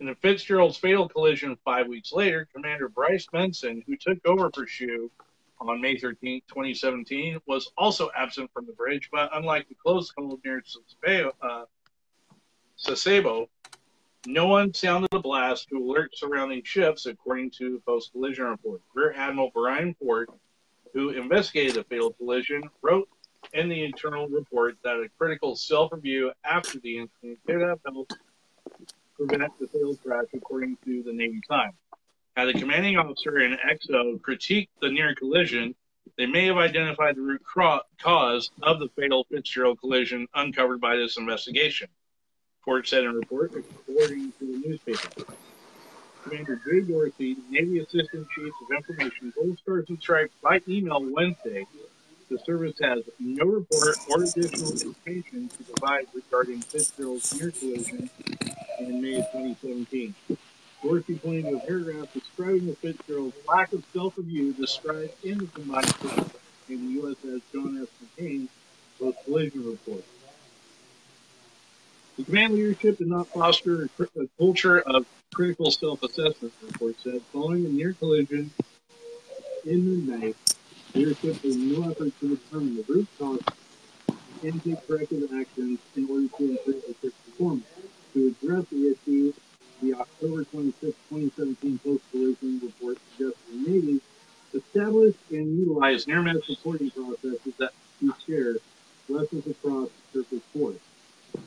[0.00, 4.66] In the Fitzgerald's fatal collision five weeks later, Commander Bryce Benson, who took over for
[4.66, 5.10] Shu
[5.60, 10.40] on May 13, 2017, was also absent from the bridge, but unlike the close call
[10.42, 11.64] near Sasebo, uh,
[12.82, 13.46] Sasebo,
[14.26, 18.80] no one sounded a blast to alert surrounding ships, according to post collision report.
[18.94, 20.30] Rear Admiral Brian Fort,
[20.94, 23.08] who investigated the fatal collision, wrote
[23.52, 28.14] in the internal report that a critical self review after the incident could have helped
[29.26, 31.74] prevent the fatal crash, according to the Navy Times.
[32.36, 35.74] Had the commanding officer and XO critiqued the near collision,
[36.16, 37.42] they may have identified the root
[37.98, 41.88] cause of the fatal Fitzgerald collision uncovered by this investigation.
[42.64, 45.34] Fort said in a report, according to the newspaper.
[46.22, 51.66] Commander Jay Dorsey, Navy Assistant Chief of Information, told Stars and Stripes by email Wednesday
[52.30, 58.08] the service has no report or additional information to provide regarding Fitzgerald's near collision
[58.88, 60.14] in May of 2017.
[60.82, 65.86] Dorsey pointed to a paragraph describing the Fitzgerald's lack of self-review described in the combined
[65.86, 66.30] system
[66.68, 67.88] in the USS John S.
[68.02, 68.48] McCain
[68.98, 70.04] post-collision report.
[72.16, 77.22] The command leadership did not foster a, a culture of critical self-assessment, the report said.
[77.32, 78.50] Following a near collision
[79.66, 80.36] in midnight,
[80.94, 83.40] leadership made no effort to determine the root cause
[84.42, 87.66] and take corrective actions in order to improve the ship's performance.
[88.50, 89.32] Address the issue,
[89.80, 94.00] the October 26, 2017 post-collision report suggests the Navy
[94.52, 97.70] establish and utilize near-miss reporting processes that
[98.02, 98.56] we share
[99.08, 100.74] lessons across the surface force.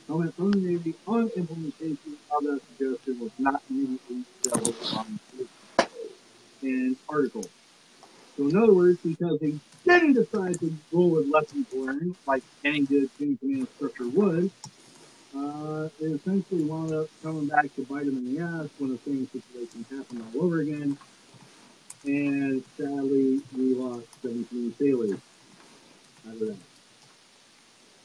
[0.08, 5.20] Comment from the Navy on implementation of that suggestion was not immediately settled on
[6.62, 7.46] an article.
[8.38, 13.10] So in other words, because they didn't decide to roll with lessons learned, like good
[13.20, 14.50] chain command structure would,
[15.36, 19.00] uh, it essentially wound up coming back to bite them in the ass when the
[19.00, 20.96] same situation happened all over again.
[22.06, 25.20] And sadly, we lost 17 sailors
[26.28, 26.58] out of that.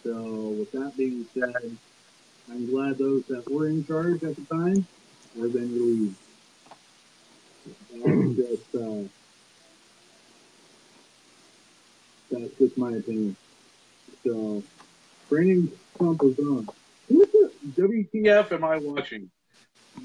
[0.04, 0.12] So
[0.58, 1.76] with that being said,
[2.50, 4.86] I'm glad those that were in charge at the time
[5.38, 6.16] have been relieved.
[7.92, 9.02] That's just, uh,
[12.30, 13.36] that's just my opinion.
[14.24, 14.62] So,
[15.28, 16.68] training Trump is on.
[17.08, 17.32] What
[17.76, 19.30] the WTF I watching?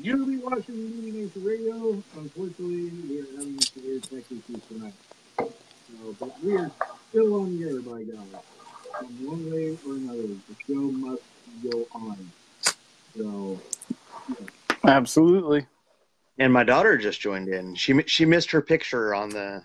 [0.01, 2.03] You'll be watching BV Nation Radio.
[2.17, 4.93] Unfortunately, we are having severe tech issues tonight.
[5.38, 6.71] So, but we are
[7.09, 8.43] still on the air, by God.
[9.01, 11.21] In one way or another, the show must
[11.63, 12.31] go on.
[13.17, 13.59] So,
[14.86, 15.65] Absolutely.
[16.39, 17.75] And my daughter just joined in.
[17.75, 19.62] She she missed her picture on the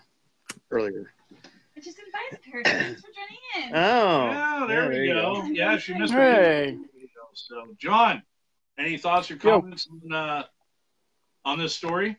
[0.69, 1.11] earlier.
[1.75, 2.63] I just invited her.
[2.63, 3.75] Thanks for joining in.
[3.75, 5.43] Oh, Yeah, there yeah, we you go.
[5.51, 6.71] Yeah, she missed her Hey.
[6.93, 7.09] video.
[7.33, 8.21] So, John,
[8.79, 10.43] any thoughts or comments on, uh,
[11.45, 12.17] on this story?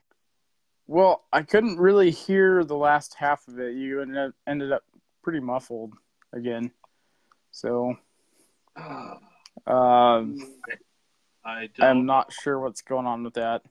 [0.87, 3.75] Well, I couldn't really hear the last half of it.
[3.75, 4.83] You ended up, ended up
[5.23, 5.95] pretty muffled
[6.33, 6.73] again.
[7.53, 7.97] So
[8.77, 9.15] Uh,
[9.67, 10.37] um,
[11.45, 13.63] I don't, I'm not sure what's going on with that.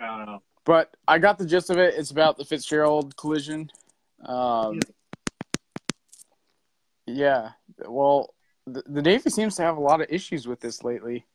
[0.00, 0.42] I don't know.
[0.64, 1.94] But I got the gist of it.
[1.96, 3.70] It's about the Fitzgerald collision.
[4.24, 4.80] Um,
[7.06, 7.50] yeah.
[7.86, 8.33] Well,
[8.66, 11.26] the, the Navy seems to have a lot of issues with this lately,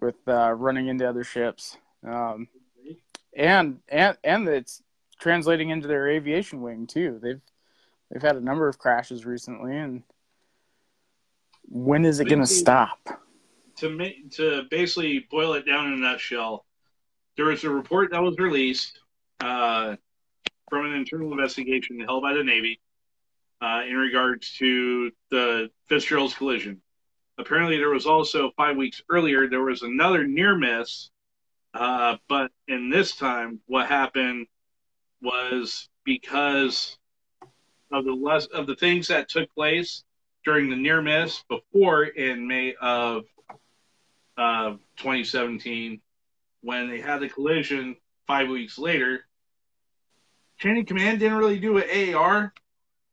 [0.00, 2.48] with uh, running into other ships, um,
[3.36, 4.82] and and and it's
[5.20, 7.18] translating into their aviation wing too.
[7.22, 7.40] They've
[8.10, 10.02] they've had a number of crashes recently, and
[11.68, 13.22] when is it going to stop?
[13.76, 16.64] to make to basically boil it down in a nutshell,
[17.36, 19.00] there was a report that was released
[19.40, 19.96] uh,
[20.70, 22.80] from an internal investigation held by the Navy
[23.62, 26.82] uh, in regards to the Fitzgerald's collision.
[27.38, 31.10] Apparently, there was also five weeks earlier there was another near miss,
[31.72, 34.46] uh, but in this time, what happened
[35.22, 36.98] was because
[37.92, 40.02] of the less of the things that took place
[40.44, 43.22] during the near miss before in May of
[44.36, 46.00] uh, 2017
[46.62, 47.96] when they had the collision
[48.26, 49.24] five weeks later.
[50.58, 52.52] Chain of Command didn't really do an AAR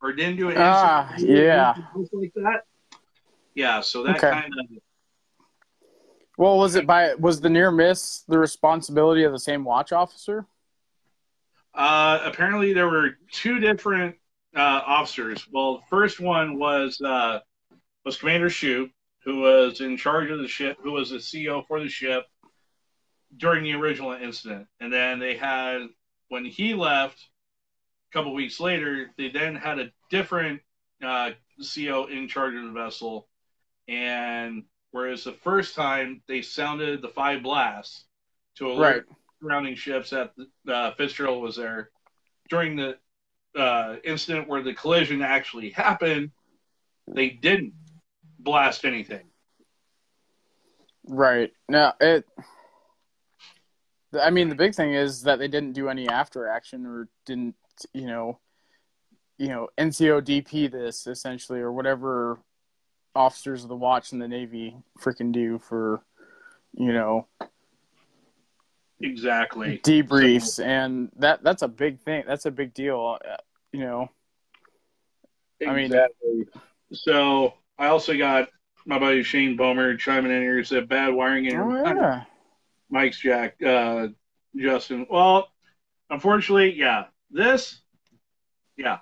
[0.02, 1.74] or didn't do an Ah, instant- yeah.
[2.14, 2.62] like that.
[3.56, 4.32] Yeah, so that Okay.
[4.32, 4.66] kind of
[6.38, 10.46] Well, was it by was the near miss the responsibility of the same watch officer?
[11.74, 14.16] Uh, apparently, there were two different
[14.56, 15.46] uh, officers.
[15.52, 17.40] Well, the first one was uh,
[18.06, 18.90] was Commander Shu,
[19.26, 22.26] who was in charge of the ship, who was the CEO for the ship
[23.36, 24.66] during the original incident.
[24.80, 25.88] And then they had
[26.30, 27.20] when he left
[28.12, 30.62] couple weeks later, they then had a different
[31.04, 31.32] uh,
[31.62, 33.28] CEO in charge of the vessel.
[33.88, 38.06] And whereas the first time they sounded the five blasts
[38.56, 39.18] to alert Right.
[39.42, 40.34] surrounding ships that
[40.68, 41.90] uh, Fitzgerald was there
[42.50, 42.98] during the
[43.56, 46.32] uh, incident where the collision actually happened.
[47.08, 47.74] They didn't
[48.38, 49.26] blast anything.
[51.08, 51.52] Right.
[51.68, 52.26] Now it.
[54.20, 57.56] I mean, the big thing is that they didn't do any after action or didn't,
[57.94, 58.40] you know,
[59.38, 62.40] you know, NCODP this essentially or whatever
[63.16, 66.02] officers of the watch in the Navy freaking do for,
[66.74, 67.28] you know,
[69.02, 69.80] Exactly.
[69.84, 72.24] debriefs and that that's a big thing.
[72.28, 73.18] That's a big deal.
[73.26, 73.38] uh,
[73.72, 74.10] You know.
[75.66, 75.92] I mean-
[76.92, 78.50] So I also got
[78.86, 80.58] my buddy Shane Bomer chiming in here.
[80.58, 82.24] He said bad wiring in Oh yeah.
[82.90, 84.08] Mike's Jack, uh,
[84.56, 85.06] Justin.
[85.10, 85.48] Well,
[86.10, 87.06] unfortunately, yeah.
[87.32, 87.82] This,
[88.76, 89.00] yeah,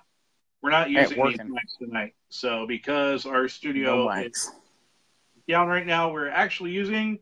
[0.62, 2.14] we're not using these mics tonight.
[2.28, 4.50] So because our No studio is
[5.48, 7.20] down right now, we're actually using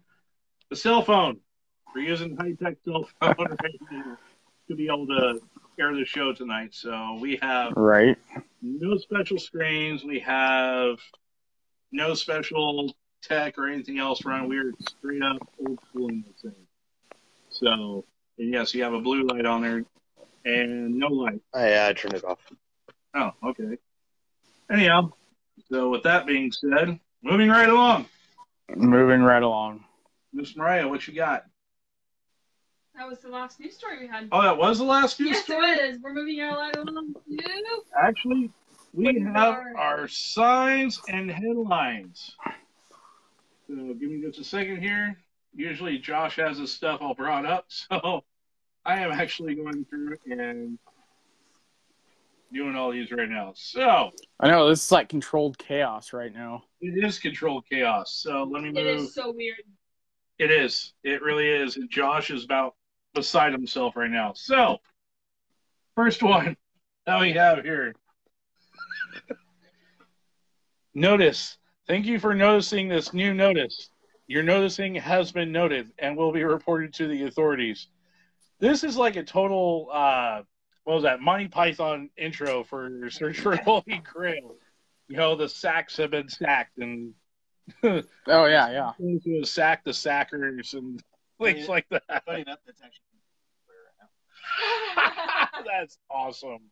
[0.71, 1.39] the cell phone.
[1.95, 4.17] We're using high tech cell phone right
[4.69, 5.41] to be able to
[5.79, 6.75] air the show tonight.
[6.75, 8.19] So we have Right.
[8.61, 10.03] no special screens.
[10.05, 10.99] We have
[11.93, 14.49] no special tech or anything else running.
[14.49, 16.67] We're straight up old school in this thing.
[17.51, 18.05] So,
[18.39, 19.85] and yes, you have a blue light on there
[20.47, 21.40] and no light.
[21.53, 22.38] I uh, turned it off.
[23.14, 23.76] Oh, okay.
[24.70, 25.12] Anyhow,
[25.70, 28.07] so with that being said, moving right along.
[28.74, 29.84] Moving right along.
[30.32, 31.44] Miss Mariah, what you got?
[32.97, 34.28] That was the last news story we had.
[34.32, 35.70] Oh, that was the last news yes, story?
[35.72, 35.99] it is.
[36.01, 37.14] We're moving right along to
[38.01, 38.51] Actually,
[38.94, 39.76] we Good have Lord.
[39.76, 42.34] our signs and headlines.
[43.68, 45.18] So give me just a second here.
[45.55, 48.24] Usually Josh has his stuff all brought up, so
[48.87, 50.78] I am actually going through and
[52.53, 53.53] doing all these right now.
[53.57, 54.11] So
[54.41, 56.62] I know this is like controlled chaos right now.
[56.80, 58.12] it is controlled chaos.
[58.22, 58.87] So let me It move.
[59.01, 59.59] is so weird.
[60.39, 60.93] It is.
[61.03, 61.76] It really is.
[61.76, 62.74] And Josh is about
[63.14, 64.32] beside himself right now.
[64.34, 64.78] So,
[65.97, 66.57] first one
[67.07, 67.95] that we have here.
[70.95, 71.57] Notice.
[71.87, 73.91] Thank you for noticing this new notice.
[74.26, 77.89] Your noticing has been noted and will be reported to the authorities.
[78.59, 80.43] This is like a total, uh,
[80.85, 84.57] what was that, Monty Python intro for Search for the Holy Grail.
[85.09, 87.15] You know, the sacks have been sacked and
[87.83, 88.93] Oh yeah, yeah.
[89.25, 91.03] to sack the sackers and
[91.43, 92.25] things like that.
[92.25, 93.03] Funny enough, that's actually
[95.67, 96.71] That's awesome.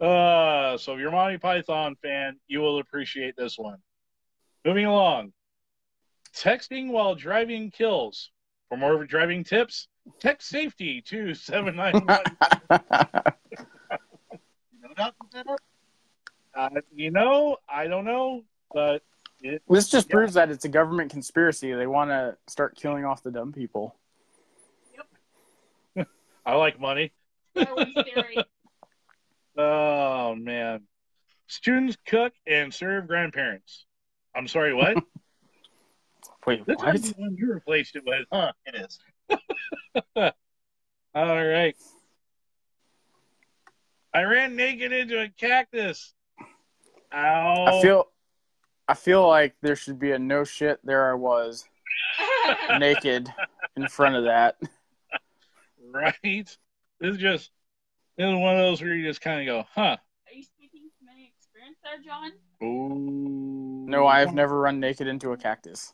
[0.00, 3.78] Uh, so if you're a Monty Python fan, you will appreciate this one.
[4.64, 5.32] Moving along.
[6.34, 8.30] Texting while driving kills.
[8.68, 9.88] For more driving tips,
[10.20, 12.22] text safety to 791.
[14.72, 15.46] you know that, that
[16.54, 19.02] uh, you know, I don't know, but
[19.42, 20.14] it, this just Yeah.
[20.16, 21.72] proves that it's a government conspiracy.
[21.72, 23.96] They want to start killing off the dumb people.
[25.96, 26.08] Yep.
[26.46, 27.12] I like money.
[27.54, 28.36] That was scary.
[29.56, 30.80] Oh, man.
[31.46, 33.86] Students cook and serve grandparents.
[34.34, 34.96] I'm sorry, what?
[36.44, 36.96] Wait, This what?
[36.96, 38.50] is the one you replaced it with, huh?
[38.66, 38.98] It is.
[41.14, 41.76] All right.
[44.12, 46.14] I ran naked into a cactus.
[47.12, 47.64] Ow.
[47.66, 48.08] I feel,
[48.88, 50.80] I feel like there should be a no shit.
[50.84, 51.64] There I was
[52.78, 53.32] naked
[53.76, 54.56] in front of that.
[55.90, 56.56] right.
[57.00, 57.50] This is just
[58.16, 59.96] this is one of those where you just kind of go, huh?
[59.96, 62.30] Are you speaking from any experience there, John?
[62.62, 63.86] Ooh.
[63.88, 65.92] No, I have never run naked into a cactus.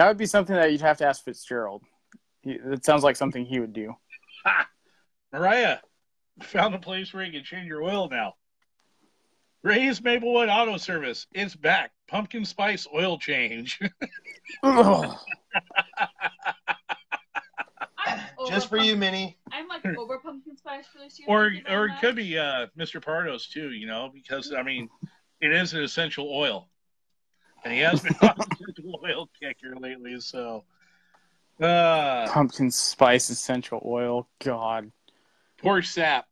[0.00, 0.06] Okay.
[0.06, 1.82] That would be something that you'd have to ask Fitzgerald.
[2.40, 3.94] He, it sounds like something he would do.
[5.32, 5.78] Mariah,
[6.42, 8.34] found a place where you can change your oil now.
[9.62, 11.26] Ray's Maplewood Auto Service.
[11.32, 11.90] It's back.
[12.08, 13.78] Pumpkin spice oil change.
[18.48, 19.38] Just over for you, Minnie.
[19.52, 21.28] I'm like over pumpkin spice for this year.
[21.28, 23.04] or thank you very or it could be uh, Mr.
[23.04, 24.88] Pardos too, you know, because I mean,
[25.42, 26.70] it is an essential oil,
[27.64, 30.20] and he has been on an essential oil kick here lately.
[30.20, 30.64] So,
[31.60, 34.28] uh, Pumpkin spice essential oil.
[34.42, 34.90] God.
[35.58, 36.26] Poor sap.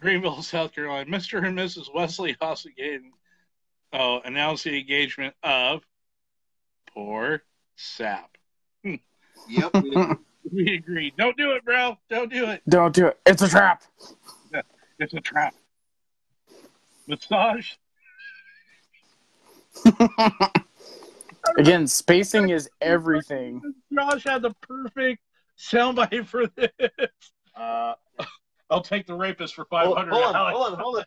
[0.00, 1.08] Greenville, South Carolina.
[1.10, 1.46] Mr.
[1.46, 1.92] and Mrs.
[1.94, 3.10] Wesley Hossegain
[3.92, 5.82] oh, announced the engagement of
[6.92, 7.42] Poor
[7.76, 8.36] Sap.
[9.48, 9.72] Yep.
[10.50, 11.12] We agree.
[11.16, 11.96] Don't do it, bro.
[12.10, 12.62] Don't do it.
[12.68, 13.18] Don't do it.
[13.24, 13.84] It's a trap.
[14.98, 15.54] It's a trap.
[17.06, 17.74] Massage.
[21.56, 23.60] Again, spacing is everything.
[23.92, 25.22] Josh had the perfect
[25.58, 26.70] soundbite for this.
[27.56, 27.94] Uh,
[28.70, 31.04] I'll take the rapist for hold, 500 hold on, hold on, hold on.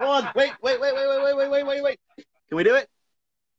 [0.00, 0.32] Hold on.
[0.34, 2.00] Wait, wait, wait, wait, wait, wait, wait, wait, wait, wait.
[2.48, 2.88] Can we do it?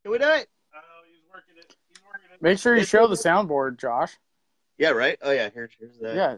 [0.04, 0.48] Can we do it?
[0.76, 1.76] Oh, he's working it.
[1.88, 2.42] He's working it.
[2.42, 4.18] Make sure you show the soundboard, Josh.
[4.78, 5.18] Yeah, right?
[5.22, 5.50] Oh, yeah.
[5.52, 6.16] Here, here's that.
[6.16, 6.36] Yeah.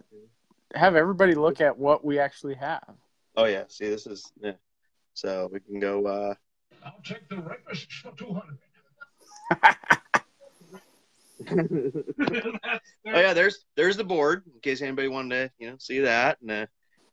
[0.73, 2.95] Have everybody look at what we actually have.
[3.35, 3.63] Oh, yeah.
[3.67, 4.53] See, this is, yeah.
[5.13, 6.33] So we can go, uh,
[6.85, 8.57] I'll take the rapist for 200.
[11.51, 12.71] oh
[13.05, 16.49] yeah, there's there's the board in case anybody wanted to you know see that and
[16.49, 16.67] the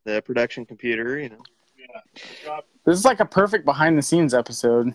[0.05, 1.18] the production computer.
[1.18, 1.41] You know,
[2.85, 4.95] This is like a perfect behind the scenes episode.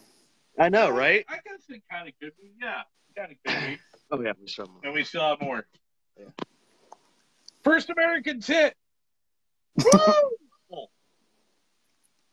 [0.59, 1.25] I know, right?
[1.29, 2.51] I guess it kind of could be.
[2.61, 2.81] Yeah,
[3.15, 3.77] kind of could be.
[4.11, 5.67] Oh yeah, we still And we still have more.
[6.17, 6.25] Yeah.
[7.63, 8.75] First American tit.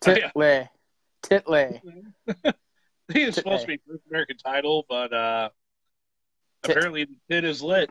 [0.00, 0.68] Titley.
[1.24, 1.80] Titley.
[2.44, 5.50] I think it's supposed to be first American title, but uh,
[6.62, 6.76] Tit.
[6.76, 7.90] apparently the tit is lit.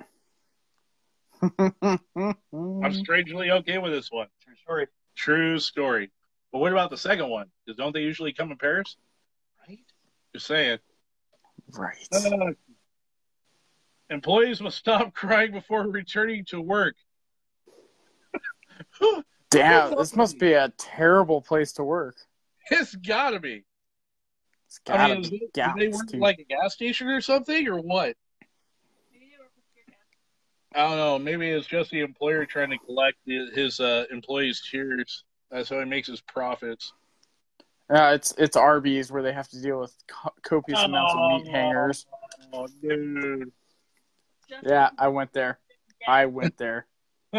[1.60, 4.28] I'm strangely okay with this one.
[4.44, 4.88] True story.
[5.16, 6.12] True story.
[6.52, 7.48] But what about the second one?
[7.66, 8.98] Because don't they usually come in pairs?
[9.68, 9.80] Right?
[10.34, 10.80] Just saying.
[11.74, 12.08] right.
[12.14, 12.52] Uh,
[14.10, 16.96] employees must stop crying before returning to work.
[19.52, 22.16] Damn, this must be a terrible place to work.
[22.72, 23.64] It's gotta be.
[24.68, 27.80] It's I gotta mean, be do they work like a gas station or something, or
[27.80, 28.16] what?
[30.76, 31.20] I don't know.
[31.20, 35.24] Maybe it's just the employer trying to collect the, his uh, employees' tears.
[35.51, 36.93] That's how he makes his profits.
[37.93, 41.45] Uh, it's it's Arby's where they have to deal with co- copious amounts of meat
[41.47, 41.51] Oh.
[41.51, 42.05] hangers.
[42.51, 43.51] Oh, dude.
[44.64, 45.59] Yeah, I went there.
[46.07, 46.88] I went there.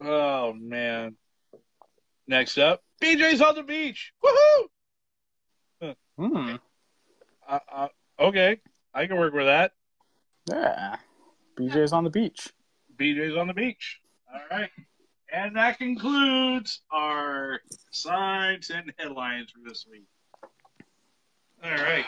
[0.00, 1.16] oh man.
[2.28, 4.12] Next up, BJ's on the beach.
[4.24, 5.94] Woohoo!
[6.18, 6.56] Hmm.
[7.46, 7.88] Uh, uh,
[8.18, 8.60] okay,
[8.94, 9.72] I can work with that.
[10.48, 10.96] Yeah.
[11.58, 12.48] BJ's on the beach.
[12.96, 14.00] BJ's on the beach.
[14.32, 14.70] All right.
[15.32, 20.06] And that concludes our sides and headlines for this week.
[21.64, 22.06] All right.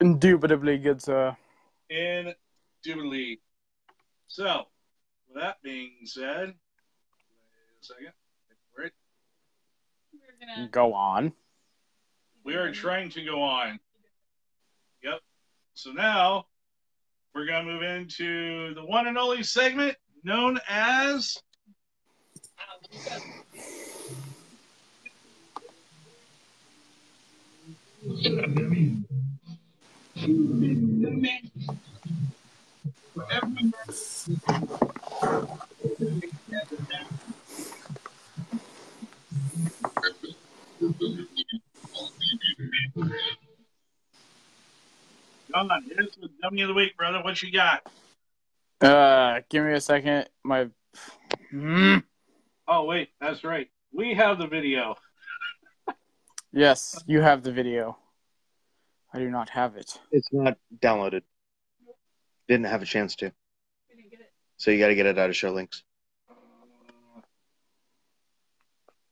[0.00, 1.36] Indubitably good, sir.
[1.90, 3.40] Indubitably.
[4.28, 4.64] So,
[5.28, 6.54] with that being said, wait
[7.80, 8.12] a second.
[10.42, 10.48] Right.
[10.48, 11.32] We're gonna Go on.
[12.44, 13.78] We are trying to go on.
[15.02, 15.20] Yep.
[15.74, 16.46] So now
[17.34, 21.38] we're going to move into the one and only segment known as
[45.50, 45.70] John.
[45.94, 47.22] Here's the dummy of the week, brother.
[47.22, 47.86] What you got?
[48.80, 50.28] Uh, give me a second.
[50.42, 50.68] My.
[51.50, 51.98] Hmm.
[52.66, 53.10] Oh, wait.
[53.20, 53.68] That's right.
[53.92, 54.96] We have the video.
[56.52, 57.98] Yes, you have the video.
[59.12, 59.98] I do not have it.
[60.10, 61.22] It's not downloaded.
[62.48, 63.32] Didn't have a chance to.
[63.88, 64.32] didn't get it.
[64.56, 65.82] So you got to get it out of show links.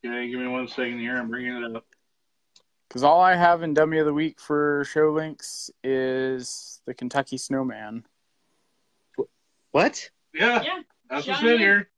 [0.04, 1.16] Okay, give me one second here.
[1.16, 1.84] I'm bringing it up.
[2.88, 7.36] Because all I have in Dummy of the Week for show links is the Kentucky
[7.38, 8.04] Snowman.
[9.70, 10.10] What?
[10.34, 10.80] Yeah, Yeah.
[11.08, 11.88] that's what's in here.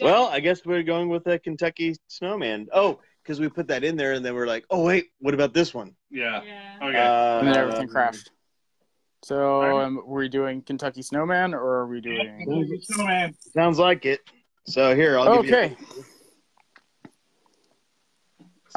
[0.00, 2.68] Well, I guess we're going with the Kentucky Snowman.
[2.72, 5.52] Oh, because we put that in there and then we're like, oh wait, what about
[5.52, 5.96] this one?
[6.10, 6.42] Yeah.
[6.44, 6.76] yeah.
[6.80, 6.98] Okay.
[6.98, 8.30] Uh, And then everything crashed.
[9.24, 9.86] So, Alright.
[9.86, 12.78] um, were we doing Kentucky Snowman or are we doing.
[12.82, 13.34] Snowman.
[13.52, 14.20] Sounds like it.
[14.66, 15.76] So here, I'll give you.
[15.76, 16.04] So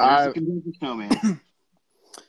[0.00, 1.40] here's the Kentucky Snowman.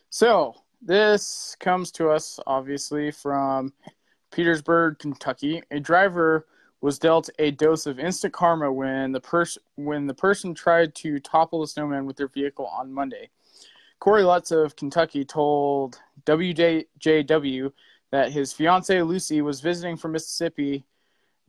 [0.09, 3.71] So, this comes to us obviously from
[4.31, 5.63] Petersburg, Kentucky.
[5.71, 6.47] A driver
[6.81, 11.19] was dealt a dose of instant karma when the pers- when the person tried to
[11.19, 13.29] topple the snowman with their vehicle on Monday.
[13.99, 17.71] Corey Lutz of Kentucky told WJW
[18.11, 20.85] that his fiancee Lucy was visiting from Mississippi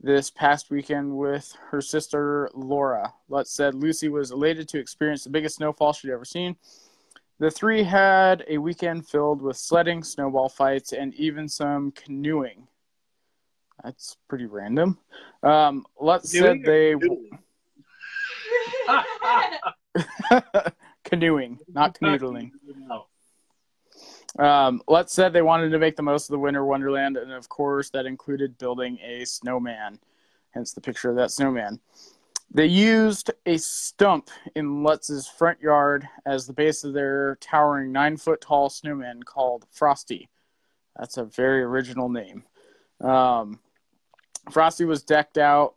[0.03, 3.13] this past weekend with her sister Laura.
[3.29, 6.57] Lutz said Lucy was elated to experience the biggest snowfall she'd ever seen.
[7.39, 12.67] The three had a weekend filled with sledding, snowball fights, and even some canoeing.
[13.83, 14.99] That's pretty random.
[15.41, 16.95] Um, Lutz said they
[21.05, 22.51] Canoeing, not canoodling.
[22.87, 23.07] No.
[24.39, 27.49] Um, Let's said they wanted to make the most of the winter wonderland, and of
[27.49, 29.99] course, that included building a snowman.
[30.51, 31.79] Hence the picture of that snowman.
[32.51, 38.17] They used a stump in Lutz's front yard as the base of their towering nine
[38.17, 40.29] foot tall snowman called Frosty.
[40.95, 42.43] That's a very original name.
[43.01, 43.59] Um,
[44.51, 45.75] Frosty was decked out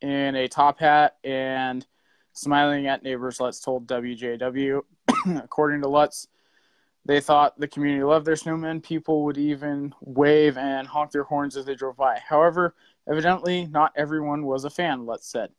[0.00, 1.86] in a top hat and
[2.32, 4.82] smiling at neighbors, Lutz told WJW.
[5.36, 6.26] According to Lutz,
[7.06, 8.82] they thought the community loved their snowmen.
[8.82, 12.18] People would even wave and honk their horns as they drove by.
[12.18, 12.74] However,
[13.08, 15.50] evidently, not everyone was a fan, Lutz said.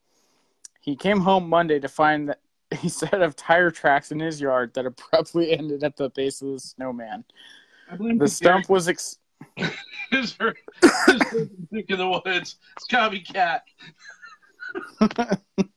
[0.81, 2.41] He came home Monday to find that
[2.83, 6.49] a set of tire tracks in his yard that abruptly ended at the base of
[6.49, 7.23] the snowman.
[8.17, 9.17] The stump was ex-
[10.11, 12.57] His her, his her in the woods.
[12.75, 13.61] It's copycat.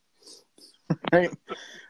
[1.11, 1.29] right?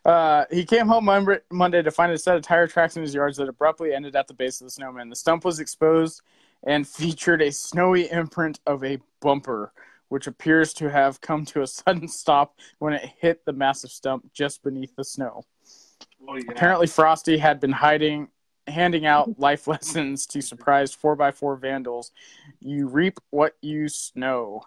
[0.05, 1.09] Uh, he came home
[1.51, 4.27] Monday to find a set of tire tracks in his yards that abruptly ended at
[4.27, 5.09] the base of the snowman.
[5.09, 6.21] The stump was exposed
[6.63, 9.73] and featured a snowy imprint of a bumper,
[10.09, 14.31] which appears to have come to a sudden stop when it hit the massive stump
[14.33, 15.43] just beneath the snow.
[16.27, 16.43] Oh, yeah.
[16.49, 18.29] Apparently, Frosty had been hiding,
[18.67, 22.11] handing out life lessons to surprised 4x4 vandals.
[22.59, 24.63] You reap what you snow,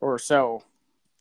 [0.00, 0.62] or so.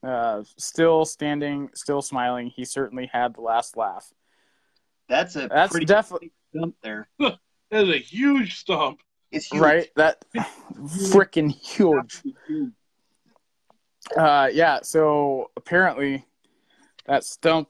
[0.04, 2.48] Uh, still standing, still smiling.
[2.48, 4.12] He certainly had the last laugh.
[5.08, 7.08] That's a That's pretty definitely stump there.
[7.20, 9.00] That is a huge stump.
[9.32, 9.62] It's huge.
[9.62, 9.88] right.
[9.96, 10.26] That
[10.76, 12.22] freaking huge.
[14.18, 14.80] Uh, yeah.
[14.84, 16.26] So apparently,
[17.06, 17.70] that stump,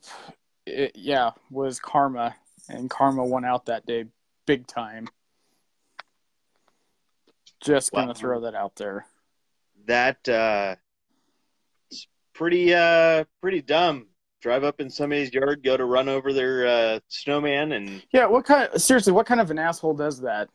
[0.66, 2.36] it, yeah, was karma,
[2.68, 4.06] and karma won out that day,
[4.48, 5.08] big time.
[7.60, 8.14] Just gonna Wow.
[8.14, 9.06] throw that out there.
[9.86, 10.82] That uh, it's
[12.42, 14.08] pretty uh pretty dumb.
[14.42, 18.26] Drive up in somebody's yard, go to run over their uh, snowman, and Yeah.
[18.26, 18.82] What kind?
[18.82, 20.50] seriously, what kind of an asshole does that?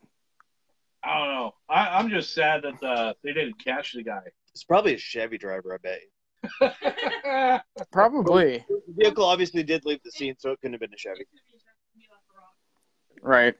[1.01, 1.53] I don't know.
[1.69, 4.23] I, I'm just sad that uh, they didn't catch the guy.
[4.53, 5.73] it's probably a Chevy driver.
[5.73, 7.63] I bet.
[7.91, 8.65] Probably.
[8.67, 11.25] The vehicle obviously did leave the scene, so it couldn't have been a Chevy.
[13.21, 13.55] Right.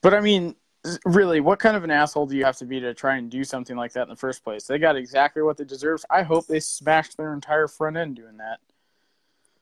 [0.00, 0.56] But I mean,
[1.04, 3.44] really, what kind of an asshole do you have to be to try and do
[3.44, 4.64] something like that in the first place?
[4.64, 6.04] They got exactly what they deserve.
[6.10, 8.58] I hope they smashed their entire front end doing that.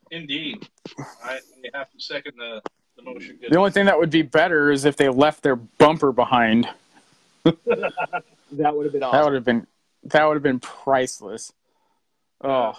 [0.09, 0.67] Indeed.
[1.23, 1.39] I,
[1.73, 2.61] I have to second the,
[2.97, 3.39] the motion.
[3.49, 6.67] The only thing that would be better is if they left their bumper behind.
[8.53, 9.17] That would have been Awesome.
[9.17, 9.67] That would have been
[10.03, 11.53] that would have been priceless.
[12.43, 12.73] Oh.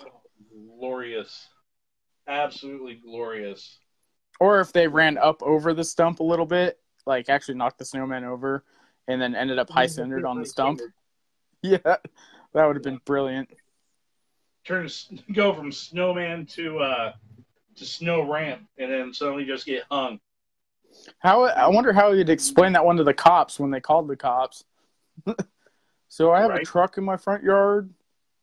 [0.78, 1.48] glorious.
[2.26, 3.78] Absolutely glorious.
[4.40, 7.84] Or if they ran up over the stump a little bit, like actually knocked the
[7.84, 8.64] snowman over
[9.08, 10.80] and then ended up high centered on the stump.
[11.64, 11.78] Yeah.
[11.84, 13.48] That would have been brilliant.
[14.64, 14.88] Turn
[15.32, 17.12] go from snowman to uh
[17.76, 20.18] to snow ramp and then suddenly just get hung.
[21.20, 24.16] How I wonder how you'd explain that one to the cops when they called the
[24.16, 24.64] cops.
[26.08, 27.90] so I have a truck in my front yard,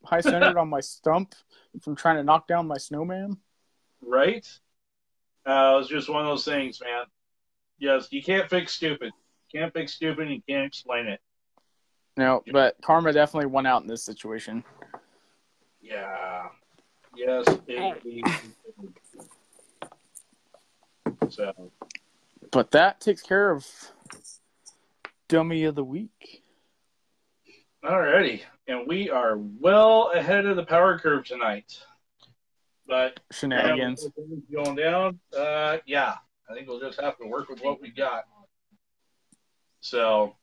[0.06, 1.36] high centered on my stump
[1.82, 3.38] from trying to knock down my snowman.
[4.02, 4.48] Right?
[5.46, 7.06] Uh, it was just one of those things, man.
[7.80, 9.14] Yes, you can't fix stupid.
[9.52, 10.30] You Can't fix stupid.
[10.30, 11.22] You can't explain it.
[12.18, 14.64] No, but karma definitely won out in this situation.
[15.82, 16.48] Yeah.
[17.16, 17.46] Yes.
[17.68, 18.26] Indeed.
[21.30, 21.72] so
[22.52, 23.66] But that takes care of
[25.30, 26.44] dummy of the week.
[27.84, 31.80] Alrighty, and we are well ahead of the power curve tonight.
[32.86, 34.10] But Shenanigans.
[34.52, 36.16] going down, uh, yeah,
[36.50, 38.24] I think we'll just have to work with what we got.
[39.82, 40.36] So,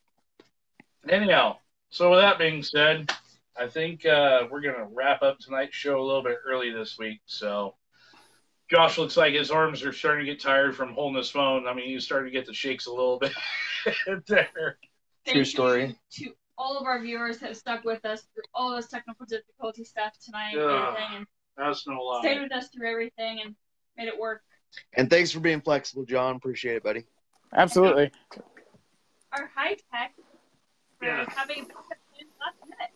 [1.09, 1.57] anyhow,
[1.91, 3.11] so with that being said,
[3.59, 7.21] I think uh, we're gonna wrap up tonight's show a little bit early this week.
[7.27, 7.75] So,
[8.71, 11.67] Josh looks like his arms are starting to get tired from holding his phone.
[11.67, 13.33] I mean, he's starting to get the shakes a little bit
[14.27, 14.79] there.
[15.25, 15.97] Thank True story.
[16.13, 19.85] To all of our viewers that have stuck with us through all this technical difficulty
[19.85, 20.71] stuff tonight and Ugh.
[20.71, 21.27] everything, and
[21.57, 22.21] That's no lie.
[22.21, 23.55] stayed with us through everything and
[23.97, 24.43] made it work.
[24.95, 26.37] And thanks for being flexible, John.
[26.37, 27.05] Appreciate it, buddy.
[27.55, 28.11] Absolutely.
[29.33, 30.15] Our high tech
[30.99, 31.25] for Yeah.
[31.29, 31.69] having
[32.41, 32.91] last minute.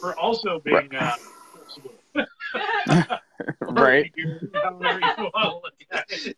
[0.00, 1.12] For also being uh,
[1.52, 1.92] flexible.
[3.60, 4.10] right.
[4.54, 6.36] However you want to look at it.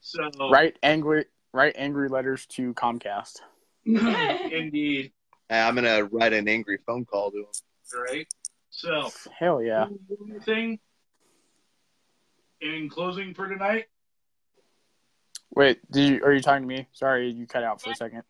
[0.00, 3.40] so, Write angry write angry letters to Comcast.
[3.86, 5.12] indeed,
[5.50, 7.46] Uh, I'm gonna write an angry phone call to him.
[8.08, 8.26] right?
[8.70, 9.86] So, Hell yeah.
[10.30, 10.78] anything
[12.60, 13.86] in closing for tonight?
[15.54, 16.86] Wait, did you are you talking to me?
[16.92, 18.22] Sorry, you cut out for a second.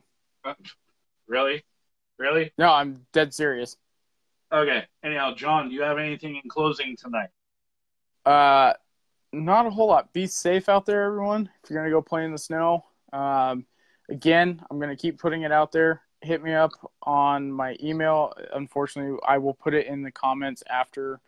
[0.45, 0.55] Uh,
[1.27, 1.63] Really?
[2.19, 2.53] Really?
[2.59, 3.77] No, I'm dead serious.
[4.53, 4.85] Okay.
[5.05, 7.29] Anyhow, John, do you have anything in closing tonight?
[8.27, 8.75] Uh
[9.33, 10.13] not a whole lot.
[10.13, 11.49] Be safe out there, everyone.
[11.63, 13.65] If you're gonna go play in the snow, um,
[14.09, 16.03] again, I'm gonna keep putting it out there.
[16.23, 16.73] Hit me up
[17.05, 18.33] on my email.
[18.53, 21.21] Unfortunately, I will put it in the comments after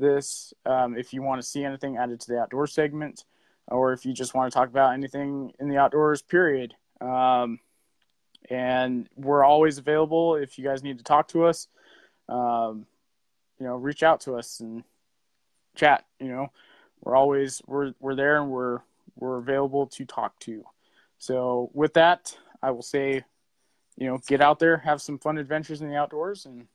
[0.00, 0.52] this.
[0.66, 3.24] Um, if you want to see anything added to the outdoor segment,
[3.68, 6.74] or if you just want to talk about anything in the outdoors, period.
[7.00, 7.60] Um,
[8.48, 11.68] and we're always available if you guys need to talk to us.
[12.28, 12.86] Um,
[13.58, 14.82] you know, reach out to us and
[15.76, 16.04] chat.
[16.18, 16.46] You know,
[17.02, 18.80] we're always we're we're there and we're
[19.16, 20.64] we're available to talk to.
[21.18, 23.24] So with that, I will say,
[23.96, 26.66] you know, get out there, have some fun adventures in the outdoors, and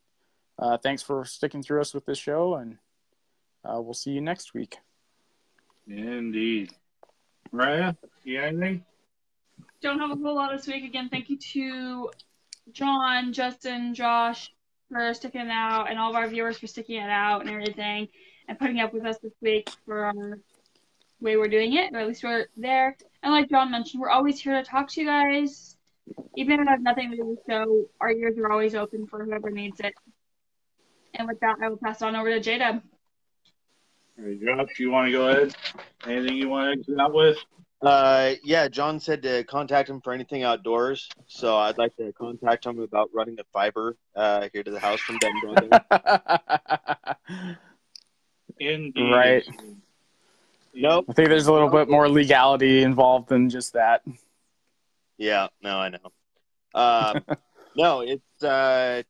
[0.60, 2.56] uh, thanks for sticking through us with this show.
[2.56, 2.78] And
[3.66, 4.78] uh, we'll see you next week.
[5.88, 6.72] Indeed.
[7.54, 8.84] Raya, you got anything?
[9.82, 10.84] Don't have a whole lot this week.
[10.84, 12.10] Again, thank you to
[12.72, 14.52] John, Justin, Josh
[14.92, 18.08] for sticking it out, and all of our viewers for sticking it out and everything,
[18.48, 20.40] and putting up with us this week for our
[21.22, 22.96] way we're doing it, or at least we're there.
[23.24, 25.78] And like John mentioned, we're always here to talk to you guys.
[26.36, 29.08] Even if I have nothing to do with the show, our ears are always open
[29.08, 29.94] for whoever needs it.
[31.16, 32.76] And with that, I will pass on over to J Dub.
[32.76, 32.82] All
[34.18, 35.56] right, Josh, you want to go ahead?
[36.06, 37.38] Anything you want to exit out with?
[37.82, 41.10] Uh, yeah, John said to contact him for anything outdoors.
[41.28, 45.00] So I'd like to contact him about running a fiber uh, here to the house
[45.02, 45.80] from Ben Brothers.
[48.60, 49.12] Indeed.
[49.12, 49.44] Right.
[50.74, 51.06] nope.
[51.10, 54.04] I think there's a little bit more legality involved than just that.
[55.18, 56.12] Yeah, no, I know.
[56.74, 57.24] Um,
[57.76, 59.04] no, it's uh,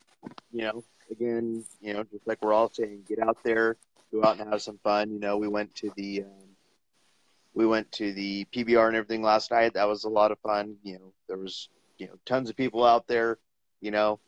[0.51, 3.77] you know, again, you know, just like we're all saying, get out there,
[4.15, 5.11] go out and have some fun.
[5.11, 6.55] You know, we went to the um,
[7.53, 9.73] we went to the PBR and everything last night.
[9.73, 10.77] That was a lot of fun.
[10.83, 13.37] You know, there was you know tons of people out there.
[13.81, 14.19] You know,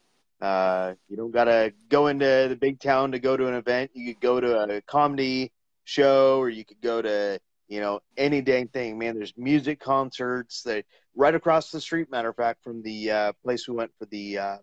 [0.41, 3.91] uh, you don't gotta go into the big town to go to an event.
[3.93, 5.51] You could go to a comedy
[5.83, 8.97] show, or you could go to you know any dang thing.
[8.97, 10.85] Man, there's music concerts that
[11.15, 12.11] right across the street.
[12.11, 14.57] Matter of fact, from the uh, place we went for the uh,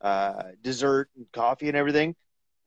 [0.00, 2.14] uh, dessert and coffee and everything.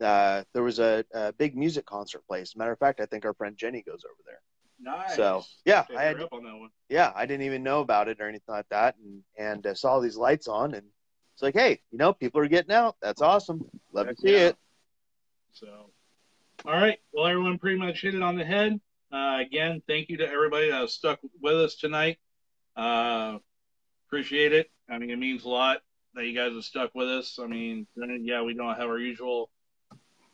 [0.02, 2.56] Uh, there was a, a big music concert place.
[2.56, 4.39] Matter of fact, I think our friend Jenny goes over there.
[4.84, 5.16] Nice.
[5.16, 6.70] So, yeah, I had- up on that one.
[6.89, 9.99] Yeah, I didn't even know about it or anything like that, and and uh, saw
[9.99, 10.86] these lights on, and
[11.34, 12.95] it's like, hey, you know, people are getting out.
[13.02, 13.64] That's awesome.
[13.93, 14.58] Love Heck to see it.
[15.54, 15.68] So,
[16.66, 16.99] all right.
[17.14, 18.80] Well, everyone pretty much hit it on the head.
[19.12, 22.18] Uh, again, thank you to everybody that stuck with us tonight.
[22.76, 23.38] Uh,
[24.08, 24.72] appreciate it.
[24.89, 25.82] I mean, it means a lot
[26.16, 27.39] that you guys have stuck with us.
[27.41, 29.49] I mean, yeah, we don't have our usual,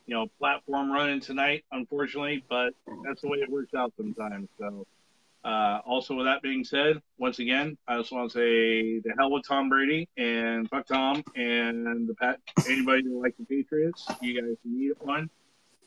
[0.07, 2.71] you know, platform running tonight, unfortunately, but
[3.05, 4.47] that's the way it works out sometimes.
[4.57, 4.87] So,
[5.43, 9.31] uh, also with that being said, once again, I just want to say the hell
[9.31, 12.39] with Tom Brady and fuck Tom and the Pat.
[12.67, 15.29] Anybody who likes the Patriots, you guys need a one.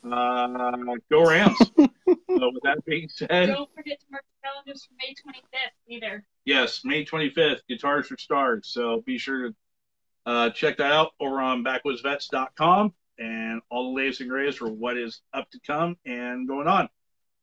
[0.03, 1.57] Uh, go Rams.
[1.77, 6.23] so with that being said, Don't forget to mark the calendars for May 25th either.
[6.45, 8.67] yes, May 25th, Guitars for Stars.
[8.67, 9.55] So be sure to
[10.27, 14.97] uh, check that out over on backwoodsvets.com and all the latest and greatest for what
[14.97, 16.89] is up to come and going on.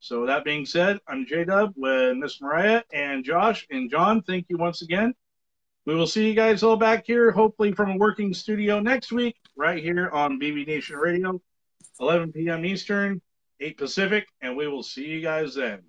[0.01, 4.21] So that being said, I'm J Dub with Miss Mariah and Josh and John.
[4.21, 5.13] Thank you once again.
[5.85, 9.35] We will see you guys all back here, hopefully from a working studio next week,
[9.55, 11.41] right here on BV Nation Radio,
[11.99, 12.65] 11 p.m.
[12.65, 13.21] Eastern,
[13.59, 15.81] 8 Pacific, and we will see you guys then.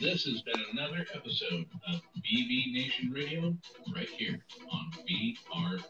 [0.00, 3.54] This has been another episode of BV Nation Radio
[3.94, 4.40] right here
[4.72, 5.84] on BRS.